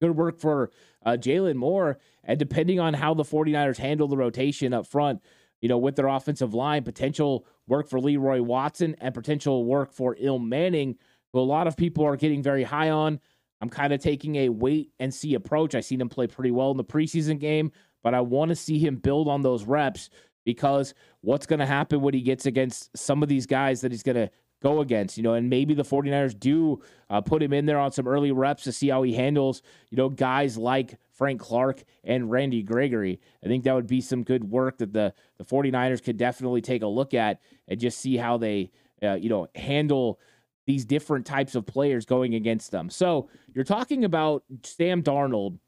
good 0.00 0.16
work 0.16 0.38
for 0.38 0.70
uh, 1.04 1.16
Jaylon 1.18 1.56
Moore. 1.56 1.98
And 2.22 2.38
depending 2.38 2.78
on 2.78 2.94
how 2.94 3.14
the 3.14 3.24
49ers 3.24 3.78
handle 3.78 4.08
the 4.08 4.16
rotation 4.16 4.72
up 4.72 4.86
front, 4.86 5.20
you 5.60 5.68
know, 5.68 5.78
with 5.78 5.96
their 5.96 6.06
offensive 6.06 6.54
line, 6.54 6.84
potential 6.84 7.46
work 7.66 7.88
for 7.88 7.98
Leroy 7.98 8.42
Watson 8.42 8.94
and 9.00 9.12
potential 9.12 9.64
work 9.64 9.92
for 9.92 10.14
Ilm 10.16 10.46
Manning 10.46 10.96
who 11.34 11.40
a 11.40 11.42
lot 11.42 11.66
of 11.66 11.76
people 11.76 12.06
are 12.06 12.16
getting 12.16 12.42
very 12.42 12.62
high 12.62 12.90
on. 12.90 13.20
I'm 13.64 13.70
kind 13.70 13.94
of 13.94 14.00
taking 14.00 14.36
a 14.36 14.50
wait 14.50 14.90
and 15.00 15.12
see 15.12 15.32
approach. 15.32 15.74
I 15.74 15.80
seen 15.80 15.98
him 15.98 16.10
play 16.10 16.26
pretty 16.26 16.50
well 16.50 16.70
in 16.70 16.76
the 16.76 16.84
preseason 16.84 17.38
game, 17.40 17.72
but 18.02 18.12
I 18.12 18.20
want 18.20 18.50
to 18.50 18.54
see 18.54 18.78
him 18.78 18.96
build 18.96 19.26
on 19.26 19.40
those 19.40 19.64
reps 19.64 20.10
because 20.44 20.92
what's 21.22 21.46
going 21.46 21.60
to 21.60 21.66
happen 21.66 22.02
when 22.02 22.12
he 22.12 22.20
gets 22.20 22.44
against 22.44 22.94
some 22.94 23.22
of 23.22 23.30
these 23.30 23.46
guys 23.46 23.80
that 23.80 23.90
he's 23.90 24.02
going 24.02 24.16
to 24.16 24.30
go 24.62 24.82
against, 24.82 25.16
you 25.16 25.22
know, 25.22 25.32
and 25.32 25.48
maybe 25.48 25.72
the 25.72 25.82
49ers 25.82 26.38
do 26.38 26.82
uh, 27.08 27.22
put 27.22 27.42
him 27.42 27.54
in 27.54 27.64
there 27.64 27.78
on 27.78 27.90
some 27.90 28.06
early 28.06 28.32
reps 28.32 28.64
to 28.64 28.72
see 28.72 28.90
how 28.90 29.02
he 29.02 29.14
handles, 29.14 29.62
you 29.88 29.96
know, 29.96 30.10
guys 30.10 30.58
like 30.58 30.98
Frank 31.10 31.40
Clark 31.40 31.84
and 32.02 32.30
Randy 32.30 32.62
Gregory. 32.62 33.18
I 33.42 33.46
think 33.46 33.64
that 33.64 33.74
would 33.74 33.86
be 33.86 34.02
some 34.02 34.24
good 34.24 34.44
work 34.44 34.76
that 34.76 34.92
the, 34.92 35.14
the 35.38 35.44
49ers 35.44 36.04
could 36.04 36.18
definitely 36.18 36.60
take 36.60 36.82
a 36.82 36.86
look 36.86 37.14
at 37.14 37.40
and 37.66 37.80
just 37.80 37.96
see 37.96 38.18
how 38.18 38.36
they, 38.36 38.72
uh, 39.02 39.14
you 39.14 39.30
know, 39.30 39.48
handle 39.54 40.20
these 40.66 40.84
different 40.84 41.26
types 41.26 41.54
of 41.54 41.66
players 41.66 42.06
going 42.06 42.34
against 42.34 42.70
them. 42.70 42.88
So 42.90 43.28
you're 43.54 43.64
talking 43.64 44.04
about 44.04 44.44
Sam 44.62 45.02
Darnold 45.02 45.58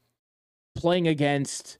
playing 0.75 1.07
against 1.07 1.77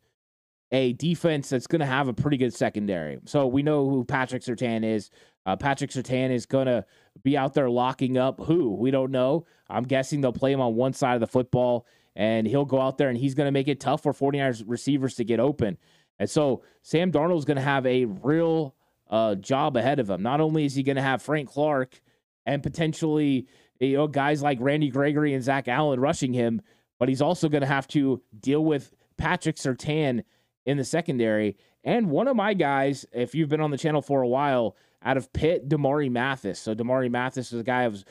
a 0.71 0.93
defense 0.93 1.50
that's 1.50 1.67
going 1.67 1.79
to 1.79 1.86
have 1.86 2.07
a 2.07 2.13
pretty 2.13 2.38
good 2.38 2.53
secondary. 2.53 3.19
So 3.25 3.47
we 3.47 3.63
know 3.63 3.89
who 3.89 4.03
Patrick 4.03 4.43
Surtain 4.43 4.83
is. 4.83 5.09
Uh, 5.45 5.55
Patrick 5.55 5.91
Surtain 5.91 6.29
is 6.29 6.45
going 6.45 6.67
to 6.67 6.86
be 7.24 7.38
out 7.38 7.53
there 7.53 7.69
locking 7.69 8.17
up 8.17 8.41
who? 8.41 8.74
We 8.75 8.91
don't 8.91 9.12
know. 9.12 9.45
I'm 9.69 9.83
guessing 9.83 10.19
they'll 10.19 10.33
play 10.33 10.51
him 10.51 10.59
on 10.59 10.75
one 10.75 10.93
side 10.93 11.13
of 11.13 11.21
the 11.21 11.27
football 11.27 11.88
and 12.15 12.45
he'll 12.45 12.65
go 12.65 12.81
out 12.81 12.97
there 12.97 13.09
and 13.09 13.17
he's 13.17 13.33
going 13.33 13.45
to 13.47 13.51
make 13.51 13.67
it 13.67 13.79
tough 13.79 14.03
for 14.03 14.12
49ers 14.12 14.63
receivers 14.67 15.15
to 15.15 15.24
get 15.24 15.39
open. 15.39 15.77
And 16.19 16.29
so 16.29 16.63
Sam 16.81 17.12
Darnold 17.12 17.38
is 17.38 17.45
going 17.45 17.57
to 17.57 17.63
have 17.63 17.86
a 17.86 18.05
real 18.05 18.75
uh, 19.09 19.36
job 19.36 19.77
ahead 19.77 20.00
of 20.00 20.09
him. 20.09 20.21
Not 20.21 20.41
only 20.41 20.65
is 20.65 20.75
he 20.75 20.83
going 20.83 20.95
to 20.95 21.01
have 21.01 21.21
Frank 21.21 21.50
Clark 21.50 22.01
and 22.48 22.63
potentially 22.63 23.46
you 23.80 23.98
know 23.98 24.08
guys 24.08 24.42
like 24.42 24.58
Randy 24.60 24.89
Gregory 24.89 25.36
and 25.36 25.44
Zach 25.44 25.68
Allen 25.68 26.00
rushing 26.00 26.34
him, 26.34 26.62
but 26.98 27.10
he's 27.10 27.22
also 27.22 27.48
going 27.48 27.62
to 27.62 27.68
have 27.68 27.88
to 27.89 28.22
deal 28.39 28.66
with 28.66 28.96
Patrick 29.18 29.58
Surtain 29.58 30.24
in 30.66 30.77
the 30.77 30.84
secondary. 30.84 31.58
And 31.84 32.10
one 32.10 32.27
of 32.27 32.36
my 32.36 32.56
guys, 32.56 33.06
if 33.13 33.36
you've 33.36 33.50
been 33.50 33.62
on 33.62 33.72
the 33.72 33.77
channel 33.77 34.01
for 34.01 34.22
a 34.22 34.27
while, 34.27 34.75
out 35.04 35.18
of 35.18 35.32
Pitt, 35.32 35.70
Damari 35.70 36.10
Mathis. 36.10 36.60
So 36.60 36.74
Damari 36.74 37.10
Mathis 37.10 37.54
is 37.54 37.60
a 37.60 37.63
guy 37.63 37.84
I 37.84 37.88
was 37.88 38.04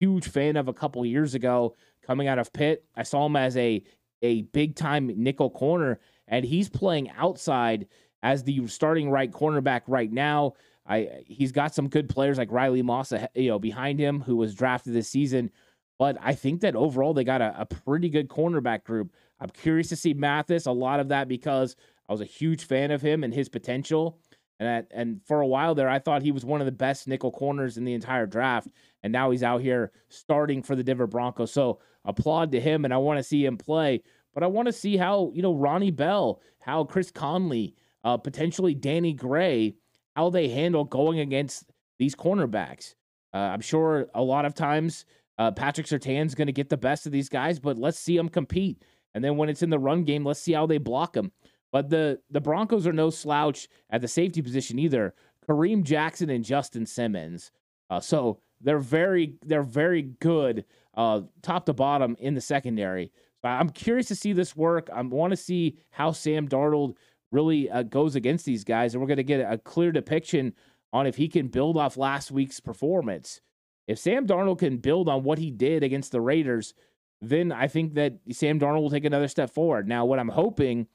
huge 0.00 0.28
fan 0.28 0.56
of 0.56 0.68
a 0.68 0.72
couple 0.72 1.04
years 1.06 1.34
ago 1.34 1.74
coming 2.06 2.28
out 2.28 2.38
of 2.38 2.52
Pitt. 2.52 2.84
I 2.94 3.02
saw 3.02 3.26
him 3.26 3.36
as 3.36 3.56
a 3.56 3.82
a 4.22 4.42
big 4.42 4.74
time 4.74 5.10
nickel 5.16 5.50
corner, 5.50 6.00
and 6.28 6.44
he's 6.44 6.68
playing 6.68 7.10
outside 7.10 7.86
as 8.22 8.42
the 8.42 8.66
starting 8.66 9.10
right 9.10 9.30
cornerback 9.30 9.82
right 9.86 10.10
now. 10.10 10.54
I 10.86 11.24
he's 11.26 11.52
got 11.52 11.74
some 11.74 11.88
good 11.88 12.08
players 12.08 12.38
like 12.38 12.52
Riley 12.52 12.82
Moss, 12.82 13.12
you 13.34 13.48
know, 13.48 13.58
behind 13.58 13.98
him 13.98 14.20
who 14.20 14.36
was 14.36 14.54
drafted 14.54 14.92
this 14.92 15.08
season. 15.08 15.50
But 15.98 16.16
I 16.20 16.34
think 16.34 16.60
that 16.62 16.76
overall 16.76 17.14
they 17.14 17.24
got 17.24 17.40
a, 17.40 17.54
a 17.58 17.66
pretty 17.66 18.08
good 18.08 18.28
cornerback 18.28 18.84
group. 18.84 19.12
I'm 19.40 19.50
curious 19.50 19.88
to 19.88 19.96
see 19.96 20.14
Mathis. 20.14 20.66
A 20.66 20.72
lot 20.72 21.00
of 21.00 21.08
that 21.08 21.28
because 21.28 21.76
I 22.08 22.12
was 22.12 22.20
a 22.20 22.26
huge 22.26 22.64
fan 22.64 22.90
of 22.90 23.00
him 23.00 23.24
and 23.24 23.32
his 23.32 23.48
potential. 23.48 24.18
And 24.60 24.68
at, 24.68 24.86
and 24.92 25.20
for 25.26 25.40
a 25.40 25.46
while 25.46 25.74
there, 25.74 25.88
I 25.88 25.98
thought 25.98 26.22
he 26.22 26.32
was 26.32 26.44
one 26.44 26.60
of 26.60 26.66
the 26.66 26.72
best 26.72 27.08
nickel 27.08 27.32
corners 27.32 27.76
in 27.76 27.84
the 27.84 27.94
entire 27.94 28.26
draft. 28.26 28.68
And 29.02 29.12
now 29.12 29.30
he's 29.30 29.42
out 29.42 29.60
here 29.60 29.92
starting 30.08 30.62
for 30.62 30.76
the 30.76 30.84
Denver 30.84 31.06
Broncos. 31.06 31.52
So 31.52 31.80
applaud 32.04 32.52
to 32.52 32.60
him, 32.60 32.84
and 32.84 32.94
I 32.94 32.98
want 32.98 33.18
to 33.18 33.24
see 33.24 33.44
him 33.44 33.56
play. 33.56 34.02
But 34.32 34.42
I 34.42 34.46
want 34.46 34.66
to 34.66 34.72
see 34.72 34.96
how 34.96 35.32
you 35.34 35.42
know 35.42 35.54
Ronnie 35.54 35.90
Bell, 35.90 36.40
how 36.58 36.84
Chris 36.84 37.10
Conley, 37.10 37.74
uh, 38.04 38.16
potentially 38.16 38.74
Danny 38.74 39.12
Gray, 39.12 39.76
how 40.14 40.30
they 40.30 40.48
handle 40.48 40.84
going 40.84 41.20
against 41.20 41.70
these 41.98 42.14
cornerbacks. 42.14 42.94
Uh, 43.32 43.38
I'm 43.38 43.60
sure 43.60 44.06
a 44.14 44.22
lot 44.22 44.44
of 44.44 44.54
times 44.54 45.04
uh, 45.38 45.50
Patrick 45.50 45.86
Surtain's 45.86 46.34
going 46.34 46.46
to 46.46 46.52
get 46.52 46.68
the 46.68 46.76
best 46.76 47.06
of 47.06 47.12
these 47.12 47.28
guys, 47.28 47.58
but 47.58 47.78
let's 47.78 47.98
see 47.98 48.16
them 48.16 48.28
compete. 48.28 48.84
And 49.14 49.24
then 49.24 49.36
when 49.36 49.48
it's 49.48 49.62
in 49.62 49.70
the 49.70 49.78
run 49.78 50.04
game, 50.04 50.24
let's 50.24 50.40
see 50.40 50.52
how 50.52 50.66
they 50.66 50.78
block 50.78 51.12
them. 51.12 51.32
But 51.72 51.90
the 51.90 52.20
the 52.30 52.40
Broncos 52.40 52.86
are 52.86 52.92
no 52.92 53.10
slouch 53.10 53.68
at 53.90 54.00
the 54.00 54.08
safety 54.08 54.42
position 54.42 54.78
either. 54.78 55.14
Kareem 55.48 55.82
Jackson 55.82 56.30
and 56.30 56.44
Justin 56.44 56.86
Simmons. 56.86 57.50
Uh, 57.90 58.00
so 58.00 58.38
they're 58.60 58.78
very 58.78 59.34
they're 59.44 59.62
very 59.62 60.02
good 60.02 60.64
uh, 60.96 61.22
top 61.42 61.66
to 61.66 61.72
bottom 61.72 62.16
in 62.20 62.34
the 62.34 62.40
secondary. 62.40 63.10
I'm 63.42 63.70
curious 63.70 64.06
to 64.08 64.14
see 64.14 64.32
this 64.32 64.56
work. 64.56 64.88
I 64.92 65.02
want 65.02 65.32
to 65.32 65.36
see 65.36 65.76
how 65.90 66.12
Sam 66.12 66.48
Darnold 66.48 66.96
really 67.34 67.70
uh, 67.70 67.82
goes 67.82 68.16
against 68.16 68.46
these 68.46 68.64
guys, 68.64 68.94
and 68.94 69.00
we're 69.00 69.08
going 69.08 69.18
to 69.18 69.24
get 69.24 69.40
a 69.40 69.58
clear 69.58 69.92
depiction 69.92 70.54
on 70.92 71.06
if 71.06 71.16
he 71.16 71.28
can 71.28 71.48
build 71.48 71.76
off 71.76 71.96
last 71.96 72.30
week's 72.30 72.60
performance. 72.60 73.40
If 73.86 73.98
Sam 73.98 74.26
Darnold 74.26 74.60
can 74.60 74.78
build 74.78 75.08
on 75.08 75.24
what 75.24 75.38
he 75.38 75.50
did 75.50 75.82
against 75.82 76.12
the 76.12 76.20
Raiders, 76.20 76.72
then 77.20 77.52
I 77.52 77.66
think 77.66 77.94
that 77.94 78.14
Sam 78.30 78.58
Darnold 78.58 78.82
will 78.82 78.90
take 78.90 79.04
another 79.04 79.28
step 79.28 79.50
forward. 79.50 79.88
Now, 79.88 80.04
what 80.04 80.18
I'm 80.18 80.28
hoping 80.28 80.86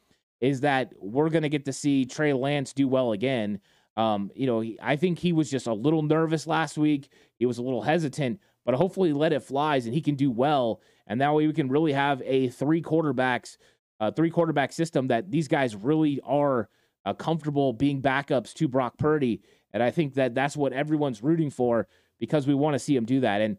is 0.42 0.62
that 0.62 0.94
we're 1.00 1.30
going 1.30 1.44
to 1.44 1.50
get 1.50 1.66
to 1.66 1.74
see 1.74 2.06
Trey 2.06 2.34
Lance 2.34 2.74
do 2.74 2.88
well 2.88 3.12
again. 3.12 3.60
Um, 3.98 4.32
you 4.34 4.48
know, 4.48 4.62
he, 4.62 4.80
I 4.82 4.96
think 4.96 5.20
he 5.20 5.34
was 5.34 5.52
just 5.52 5.68
a 5.68 5.74
little 5.74 6.02
nervous 6.02 6.48
last 6.48 6.78
week. 6.78 7.10
He 7.38 7.46
was 7.46 7.58
a 7.58 7.62
little 7.62 7.82
hesitant, 7.82 8.40
but 8.66 8.76
hopefully 8.76 9.12
let 9.12 9.34
it 9.34 9.44
flies 9.44 9.86
and 9.86 9.94
he 9.94 10.02
can 10.02 10.16
do 10.16 10.32
well. 10.32 10.82
And 11.06 11.20
that 11.20 11.34
way 11.34 11.46
we 11.46 11.54
can 11.54 11.68
really 11.68 11.92
have 11.92 12.22
a 12.24 12.48
three 12.50 12.82
quarterbacks, 12.82 13.58
uh, 14.00 14.12
three 14.12 14.30
quarterback 14.30 14.72
system 14.72 15.08
that 15.08 15.32
these 15.32 15.48
guys 15.48 15.76
really 15.76 16.20
are 16.24 16.70
uh, 17.06 17.14
comfortable 17.14 17.74
being 17.74 18.02
backups 18.02 18.54
to 18.54 18.68
Brock 18.68 18.98
Purdy. 18.98 19.42
And 19.74 19.84
I 19.84 19.92
think 19.92 20.16
that 20.16 20.36
that's 20.36 20.58
what 20.58 20.74
everyone's 20.74 21.22
rooting 21.22 21.50
for 21.50 21.88
because 22.20 22.48
we 22.48 22.54
want 22.54 22.76
to 22.76 22.80
see 22.80 22.96
him 22.96 23.06
do 23.06 23.22
that. 23.22 23.42
And 23.42 23.58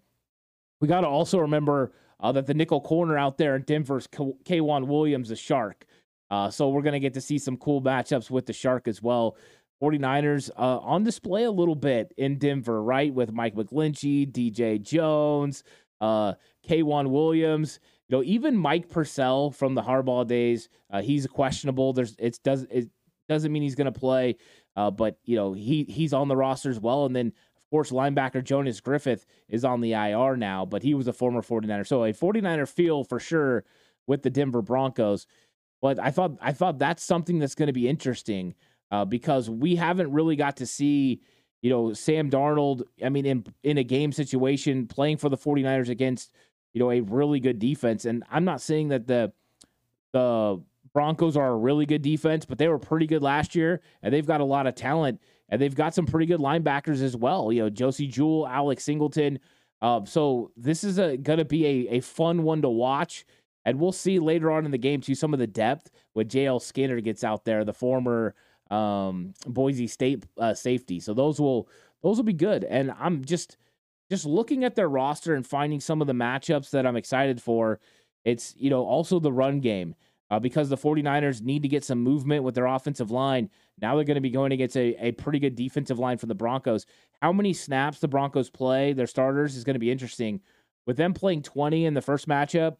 we 0.80 0.88
got 0.88 1.02
to 1.02 1.06
also 1.06 1.38
remember 1.38 1.92
uh, 2.20 2.32
that 2.32 2.46
the 2.46 2.54
nickel 2.54 2.80
corner 2.80 3.16
out 3.16 3.38
there 3.38 3.56
in 3.56 3.62
Denver's 3.62 4.06
K'Waun 4.06 4.86
Williams, 4.86 5.28
the 5.28 5.36
shark. 5.36 5.86
Uh, 6.30 6.48
so 6.48 6.68
we're 6.68 6.82
going 6.82 6.92
to 6.92 7.00
get 7.00 7.14
to 7.14 7.20
see 7.20 7.38
some 7.38 7.56
cool 7.56 7.82
matchups 7.82 8.30
with 8.30 8.46
the 8.46 8.52
Shark 8.52 8.86
as 8.86 9.02
well. 9.02 9.36
49ers 9.82 10.50
uh, 10.56 10.78
on 10.78 11.02
display 11.02 11.44
a 11.44 11.50
little 11.50 11.74
bit 11.74 12.12
in 12.16 12.38
Denver, 12.38 12.82
right? 12.82 13.12
With 13.12 13.32
Mike 13.32 13.54
McGlinchey, 13.54 14.30
DJ 14.30 14.80
Jones, 14.80 15.64
uh, 16.00 16.34
K'Waun 16.68 17.10
Williams. 17.10 17.80
You 18.10 18.16
know, 18.16 18.22
even 18.24 18.56
Mike 18.56 18.88
Purcell 18.88 19.52
from 19.52 19.76
the 19.76 19.82
Harbaugh 19.82 20.26
days, 20.26 20.68
uh, 20.90 21.00
he's 21.00 21.28
questionable. 21.28 21.92
There's 21.92 22.16
it 22.18 22.40
does 22.42 22.66
it 22.68 22.88
doesn't 23.28 23.52
mean 23.52 23.62
he's 23.62 23.76
going 23.76 23.92
to 23.92 23.98
play, 23.98 24.36
uh, 24.74 24.90
but 24.90 25.18
you 25.24 25.36
know 25.36 25.52
he 25.52 25.84
he's 25.84 26.12
on 26.12 26.26
the 26.26 26.36
roster 26.36 26.70
as 26.70 26.80
well. 26.80 27.06
And 27.06 27.14
then 27.14 27.28
of 27.28 27.70
course 27.70 27.92
linebacker 27.92 28.42
Jonas 28.42 28.80
Griffith 28.80 29.26
is 29.48 29.64
on 29.64 29.80
the 29.80 29.92
IR 29.92 30.36
now, 30.36 30.66
but 30.66 30.82
he 30.82 30.92
was 30.94 31.06
a 31.06 31.12
former 31.12 31.40
49er, 31.40 31.86
so 31.86 32.02
a 32.02 32.12
49er 32.12 32.68
feel 32.68 33.04
for 33.04 33.20
sure 33.20 33.64
with 34.08 34.22
the 34.22 34.30
Denver 34.30 34.60
Broncos. 34.60 35.28
But 35.80 36.00
I 36.00 36.10
thought 36.10 36.32
I 36.40 36.52
thought 36.52 36.80
that's 36.80 37.04
something 37.04 37.38
that's 37.38 37.54
going 37.54 37.68
to 37.68 37.72
be 37.72 37.88
interesting 37.88 38.56
uh, 38.90 39.04
because 39.04 39.48
we 39.48 39.76
haven't 39.76 40.10
really 40.10 40.34
got 40.34 40.56
to 40.56 40.66
see, 40.66 41.20
you 41.62 41.70
know, 41.70 41.92
Sam 41.92 42.28
Darnold. 42.28 42.82
I 43.04 43.08
mean, 43.08 43.24
in 43.24 43.46
in 43.62 43.78
a 43.78 43.84
game 43.84 44.10
situation, 44.10 44.88
playing 44.88 45.18
for 45.18 45.28
the 45.28 45.38
49ers 45.38 45.88
against, 45.88 46.32
you 46.72 46.80
know, 46.80 46.90
a 46.90 47.00
really 47.00 47.40
good 47.40 47.58
defense. 47.58 48.04
And 48.04 48.24
I'm 48.30 48.44
not 48.44 48.60
saying 48.60 48.88
that 48.88 49.06
the 49.06 49.32
the 50.12 50.60
Broncos 50.92 51.36
are 51.36 51.50
a 51.50 51.56
really 51.56 51.86
good 51.86 52.02
defense, 52.02 52.44
but 52.44 52.58
they 52.58 52.68
were 52.68 52.78
pretty 52.78 53.06
good 53.06 53.22
last 53.22 53.54
year, 53.54 53.80
and 54.02 54.12
they've 54.12 54.26
got 54.26 54.40
a 54.40 54.44
lot 54.44 54.66
of 54.66 54.74
talent, 54.74 55.20
and 55.48 55.60
they've 55.60 55.74
got 55.74 55.94
some 55.94 56.06
pretty 56.06 56.26
good 56.26 56.40
linebackers 56.40 57.02
as 57.02 57.16
well. 57.16 57.52
You 57.52 57.62
know, 57.62 57.70
Josey 57.70 58.08
Jewell, 58.08 58.46
Alex 58.48 58.84
Singleton. 58.84 59.38
Uh, 59.82 60.04
so 60.04 60.50
this 60.56 60.84
is 60.84 60.96
going 60.96 61.38
to 61.38 61.44
be 61.44 61.66
a, 61.66 61.96
a 61.96 62.00
fun 62.00 62.42
one 62.42 62.62
to 62.62 62.68
watch. 62.68 63.24
And 63.64 63.78
we'll 63.78 63.92
see 63.92 64.18
later 64.18 64.50
on 64.50 64.64
in 64.64 64.70
the 64.70 64.78
game 64.78 65.00
too 65.00 65.14
some 65.14 65.34
of 65.34 65.38
the 65.38 65.46
depth 65.46 65.90
when 66.14 66.28
JL 66.28 66.60
Skinner 66.60 67.00
gets 67.00 67.22
out 67.24 67.44
there, 67.44 67.64
the 67.64 67.74
former 67.74 68.34
um, 68.70 69.34
Boise 69.46 69.86
State 69.86 70.24
uh, 70.38 70.54
safety. 70.54 70.98
So 71.00 71.12
those 71.14 71.40
will 71.40 71.68
those 72.02 72.16
will 72.16 72.24
be 72.24 72.32
good. 72.32 72.64
And 72.64 72.92
I'm 72.98 73.24
just 73.24 73.58
just 74.10 74.26
looking 74.26 74.64
at 74.64 74.74
their 74.74 74.88
roster 74.88 75.34
and 75.34 75.46
finding 75.46 75.80
some 75.80 76.00
of 76.00 76.06
the 76.06 76.12
matchups 76.12 76.70
that 76.70 76.86
I'm 76.86 76.96
excited 76.96 77.40
for. 77.40 77.80
It's 78.24 78.54
you 78.58 78.68
know 78.68 78.84
also 78.84 79.18
the 79.18 79.32
run 79.32 79.60
game 79.60 79.94
uh, 80.30 80.38
because 80.38 80.68
the 80.68 80.76
49ers 80.76 81.42
need 81.42 81.62
to 81.62 81.68
get 81.68 81.84
some 81.84 82.00
movement 82.00 82.44
with 82.44 82.54
their 82.54 82.66
offensive 82.66 83.10
line. 83.10 83.48
Now 83.80 83.94
they're 83.94 84.04
going 84.04 84.16
to 84.16 84.20
be 84.20 84.30
going 84.30 84.52
against 84.52 84.76
a, 84.76 84.94
a 84.98 85.12
pretty 85.12 85.38
good 85.38 85.54
defensive 85.54 85.98
line 85.98 86.18
for 86.18 86.26
the 86.26 86.34
Broncos. 86.34 86.86
How 87.22 87.32
many 87.32 87.52
snaps 87.52 87.98
the 87.98 88.08
Broncos 88.08 88.50
play, 88.50 88.92
their 88.92 89.06
starters, 89.06 89.56
is 89.56 89.64
going 89.64 89.74
to 89.74 89.80
be 89.80 89.90
interesting. 89.90 90.40
With 90.86 90.96
them 90.96 91.14
playing 91.14 91.42
20 91.42 91.86
in 91.86 91.94
the 91.94 92.02
first 92.02 92.28
matchup, 92.28 92.76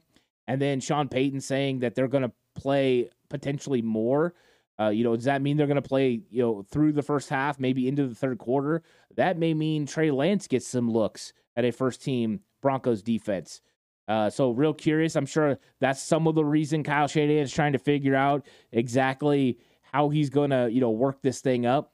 and 0.46 0.60
then 0.60 0.80
Sean 0.80 1.08
Payton 1.08 1.40
saying 1.40 1.80
that 1.80 1.94
they're 1.94 2.08
going 2.08 2.24
to 2.24 2.32
play 2.54 3.08
potentially 3.28 3.82
more. 3.82 4.34
Uh, 4.80 4.88
you 4.88 5.04
know, 5.04 5.14
does 5.14 5.26
that 5.26 5.42
mean 5.42 5.56
they're 5.56 5.66
going 5.66 5.74
to 5.74 5.82
play, 5.82 6.22
you 6.30 6.42
know, 6.42 6.62
through 6.70 6.92
the 6.92 7.02
first 7.02 7.28
half, 7.28 7.60
maybe 7.60 7.86
into 7.86 8.06
the 8.06 8.14
third 8.14 8.38
quarter? 8.38 8.82
That 9.16 9.36
may 9.36 9.52
mean 9.52 9.84
Trey 9.84 10.10
Lance 10.10 10.46
gets 10.46 10.66
some 10.66 10.90
looks 10.90 11.34
at 11.56 11.64
a 11.66 11.70
first 11.70 12.02
team 12.02 12.40
Broncos 12.62 13.02
defense. 13.02 13.60
Uh, 14.08 14.30
so, 14.30 14.50
real 14.50 14.72
curious. 14.72 15.16
I'm 15.16 15.26
sure 15.26 15.58
that's 15.80 16.02
some 16.02 16.26
of 16.26 16.34
the 16.34 16.44
reason 16.44 16.82
Kyle 16.82 17.06
Shanahan 17.06 17.42
is 17.42 17.52
trying 17.52 17.72
to 17.74 17.78
figure 17.78 18.14
out 18.14 18.46
exactly 18.72 19.58
how 19.82 20.08
he's 20.08 20.30
going 20.30 20.50
to, 20.50 20.68
you 20.70 20.80
know, 20.80 20.90
work 20.90 21.20
this 21.22 21.40
thing 21.40 21.66
up. 21.66 21.92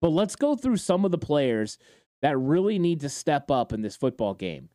But 0.00 0.10
let's 0.10 0.36
go 0.36 0.56
through 0.56 0.78
some 0.78 1.04
of 1.04 1.12
the 1.12 1.18
players 1.18 1.78
that 2.22 2.36
really 2.36 2.78
need 2.78 3.00
to 3.00 3.08
step 3.08 3.50
up 3.50 3.72
in 3.72 3.82
this 3.82 3.96
football 3.96 4.34
game. 4.34 4.68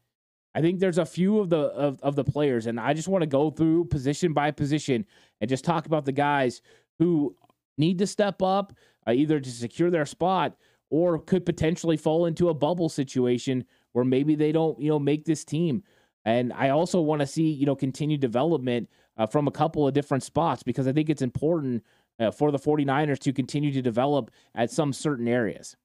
I 0.56 0.62
think 0.62 0.80
there's 0.80 0.98
a 0.98 1.06
few 1.06 1.40
of 1.40 1.50
the 1.50 1.58
of, 1.58 2.00
of 2.02 2.16
the 2.16 2.24
players, 2.24 2.66
and 2.66 2.80
I 2.80 2.94
just 2.94 3.10
want 3.10 3.24
to 3.24 3.28
go 3.28 3.52
through 3.52 3.86
position 3.86 4.32
by 4.32 4.52
position 4.52 5.06
and 5.42 5.50
just 5.50 5.66
talk 5.66 5.86
about 5.86 6.06
the 6.06 6.14
guys 6.14 6.62
who 7.00 7.36
need 7.78 7.98
to 8.00 8.08
step 8.08 8.42
up, 8.42 8.74
uh, 9.08 9.12
either 9.12 9.40
to 9.40 9.50
secure 9.50 9.90
their 9.90 10.06
spot 10.06 10.56
or 10.90 11.20
could 11.20 11.46
potentially 11.46 11.98
fall 11.98 12.26
into 12.26 12.50
a 12.50 12.54
bubble 12.54 12.90
situation 12.90 13.66
where 13.94 14.06
maybe 14.06 14.36
they 14.36 14.52
don't, 14.52 14.80
you 14.80 14.90
know, 14.90 15.00
make 15.00 15.26
this 15.26 15.44
team. 15.44 15.84
And 16.26 16.54
I 16.54 16.70
also 16.70 17.02
want 17.02 17.22
to 17.22 17.28
see, 17.28 17.52
you 17.52 17.66
know, 17.66 17.76
continued 17.76 18.22
development 18.22 18.90
uh, 19.18 19.26
from 19.26 19.48
a 19.48 19.52
couple 19.52 19.88
of 19.88 19.94
different 19.94 20.24
spots 20.24 20.64
because 20.64 20.88
I 20.88 20.92
think 20.92 21.10
it's 21.10 21.22
important 21.22 21.84
uh, 22.20 22.32
for 22.32 22.52
the 22.52 22.60
49ers 22.60 23.20
to 23.20 23.34
continue 23.34 23.72
to 23.72 23.82
develop 23.82 24.32
at 24.56 24.72
some 24.72 24.94
certain 24.94 25.28
areas. 25.28 25.76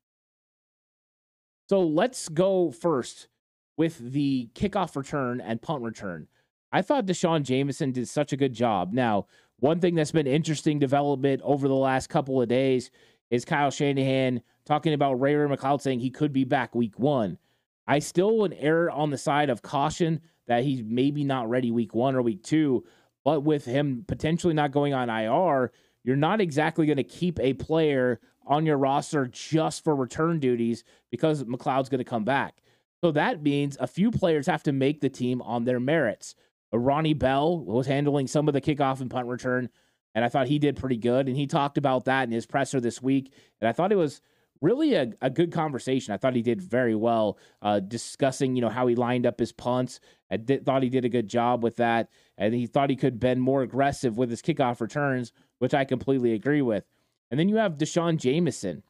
So 1.69 1.83
let's 1.83 2.29
go 2.29 2.71
first 2.71 3.29
with 3.77 3.99
the 3.99 4.51
kickoff 4.55 4.97
return 4.97 5.41
and 5.41 5.63
punt 5.63 5.83
return. 5.83 6.27
I 6.73 6.83
thought 6.83 7.07
D'Shawn 7.07 7.45
Jamison 7.45 7.93
did 7.93 8.09
such 8.09 8.33
a 8.33 8.37
good 8.37 8.53
job. 8.53 8.93
Now, 8.93 9.27
one 9.61 9.81
thing 9.81 9.95
that's 9.95 10.13
been 10.13 10.27
interesting 10.27 10.79
development 10.79 11.41
over 11.45 11.69
the 11.69 11.75
last 11.75 12.09
couple 12.09 12.41
of 12.41 12.49
days 12.49 12.91
is 13.31 13.45
Kyle 13.45 13.71
Shanahan 13.71 14.43
talking 14.65 14.93
about 14.93 15.21
Ray 15.21 15.35
Ray 15.35 15.55
McCloud 15.55 15.81
saying 15.81 16.01
he 16.01 16.11
could 16.11 16.33
be 16.33 16.45
back 16.45 16.75
week 16.75 16.99
one. 16.99 17.39
I 17.87 17.99
still 17.99 18.39
would 18.39 18.57
err 18.59 18.91
on 18.91 19.11
the 19.11 19.19
side 19.19 19.51
of 19.51 19.63
caution 19.63 20.21
that 20.47 20.65
he's 20.65 20.83
maybe 20.83 21.25
not 21.25 21.49
ready 21.49 21.71
week 21.71 21.95
one 21.95 22.15
or 22.17 22.23
week 22.23 22.43
two, 22.43 22.85
but 23.25 23.41
with 23.41 23.65
him 23.65 24.05
potentially 24.07 24.55
not 24.55 24.73
going 24.73 24.95
on 24.95 25.11
IR, 25.11 25.73
you're 26.03 26.17
not 26.17 26.41
exactly 26.41 26.87
going 26.87 26.97
to 26.97 27.05
keep 27.05 27.39
a 27.41 27.55
player 27.55 28.21
on 28.47 28.67
your 28.67 28.79
roster 28.79 29.27
just 29.27 29.85
for 29.85 29.95
return 29.95 30.41
duties 30.41 30.85
because 31.11 31.45
McCloud's 31.45 31.89
going 31.89 31.99
to 31.99 32.05
come 32.05 32.25
back. 32.25 32.63
So 33.03 33.13
that 33.13 33.43
means 33.43 33.77
a 33.81 33.87
few 33.87 34.11
players 34.11 34.47
have 34.47 34.63
to 34.65 34.73
make 34.73 35.01
the 35.01 35.09
team 35.09 35.41
on 35.43 35.65
their 35.65 35.81
merits. 35.81 36.35
Ronnie 36.73 37.15
Bell 37.15 37.59
was 37.59 37.87
handling 37.87 38.27
some 38.27 38.49
of 38.49 38.55
the 38.55 38.61
kickoff 38.61 39.01
and 39.01 39.11
punt 39.11 39.27
return, 39.27 39.69
and 40.15 40.25
I 40.25 40.29
thought 40.29 40.49
he 40.49 40.59
did 40.59 40.77
pretty 40.77 40.97
good. 40.97 41.29
And 41.29 41.37
he 41.37 41.47
talked 41.47 41.79
about 41.79 42.05
that 42.07 42.25
in 42.25 42.33
his 42.33 42.47
presser 42.47 42.81
this 42.81 43.03
week. 43.03 43.33
And 43.61 43.69
I 43.69 43.73
thought 43.73 43.93
it 43.93 43.97
was 43.97 44.21
really 44.61 44.95
a, 44.95 45.13
a 45.21 45.31
good 45.31 45.53
conversation. 45.53 46.13
I 46.13 46.17
thought 46.17 46.35
he 46.35 46.43
did 46.43 46.61
very 46.61 46.95
well 46.95 47.39
uh, 47.63 47.81
discussing, 47.81 48.55
you 48.55 48.63
know, 48.63 48.69
how 48.69 48.87
he 48.87 48.95
lined 48.95 49.27
up 49.27 49.39
his 49.39 49.53
punts. 49.53 50.01
I 50.31 50.37
did, 50.37 50.65
thought 50.65 50.83
he 50.83 50.89
did 50.89 51.05
a 51.05 51.09
good 51.09 51.29
job 51.29 51.63
with 51.63 51.77
that. 51.77 52.09
And 52.37 52.55
he 52.55 52.67
thought 52.67 52.91
he 52.91 52.97
could 52.97 53.21
been 53.21 53.41
more 53.41 53.63
aggressive 53.63 54.17
with 54.17 54.31
his 54.31 54.43
kickoff 54.43 54.81
returns, 54.81 55.33
which 55.59 55.75
I 55.75 55.85
completely 55.85 56.33
agree 56.33 56.63
with. 56.63 56.85
And 57.31 57.39
then 57.39 57.49
you 57.49 57.57
have 57.57 57.79
D'Shawn 57.79 58.19
Jamison. 58.19 58.83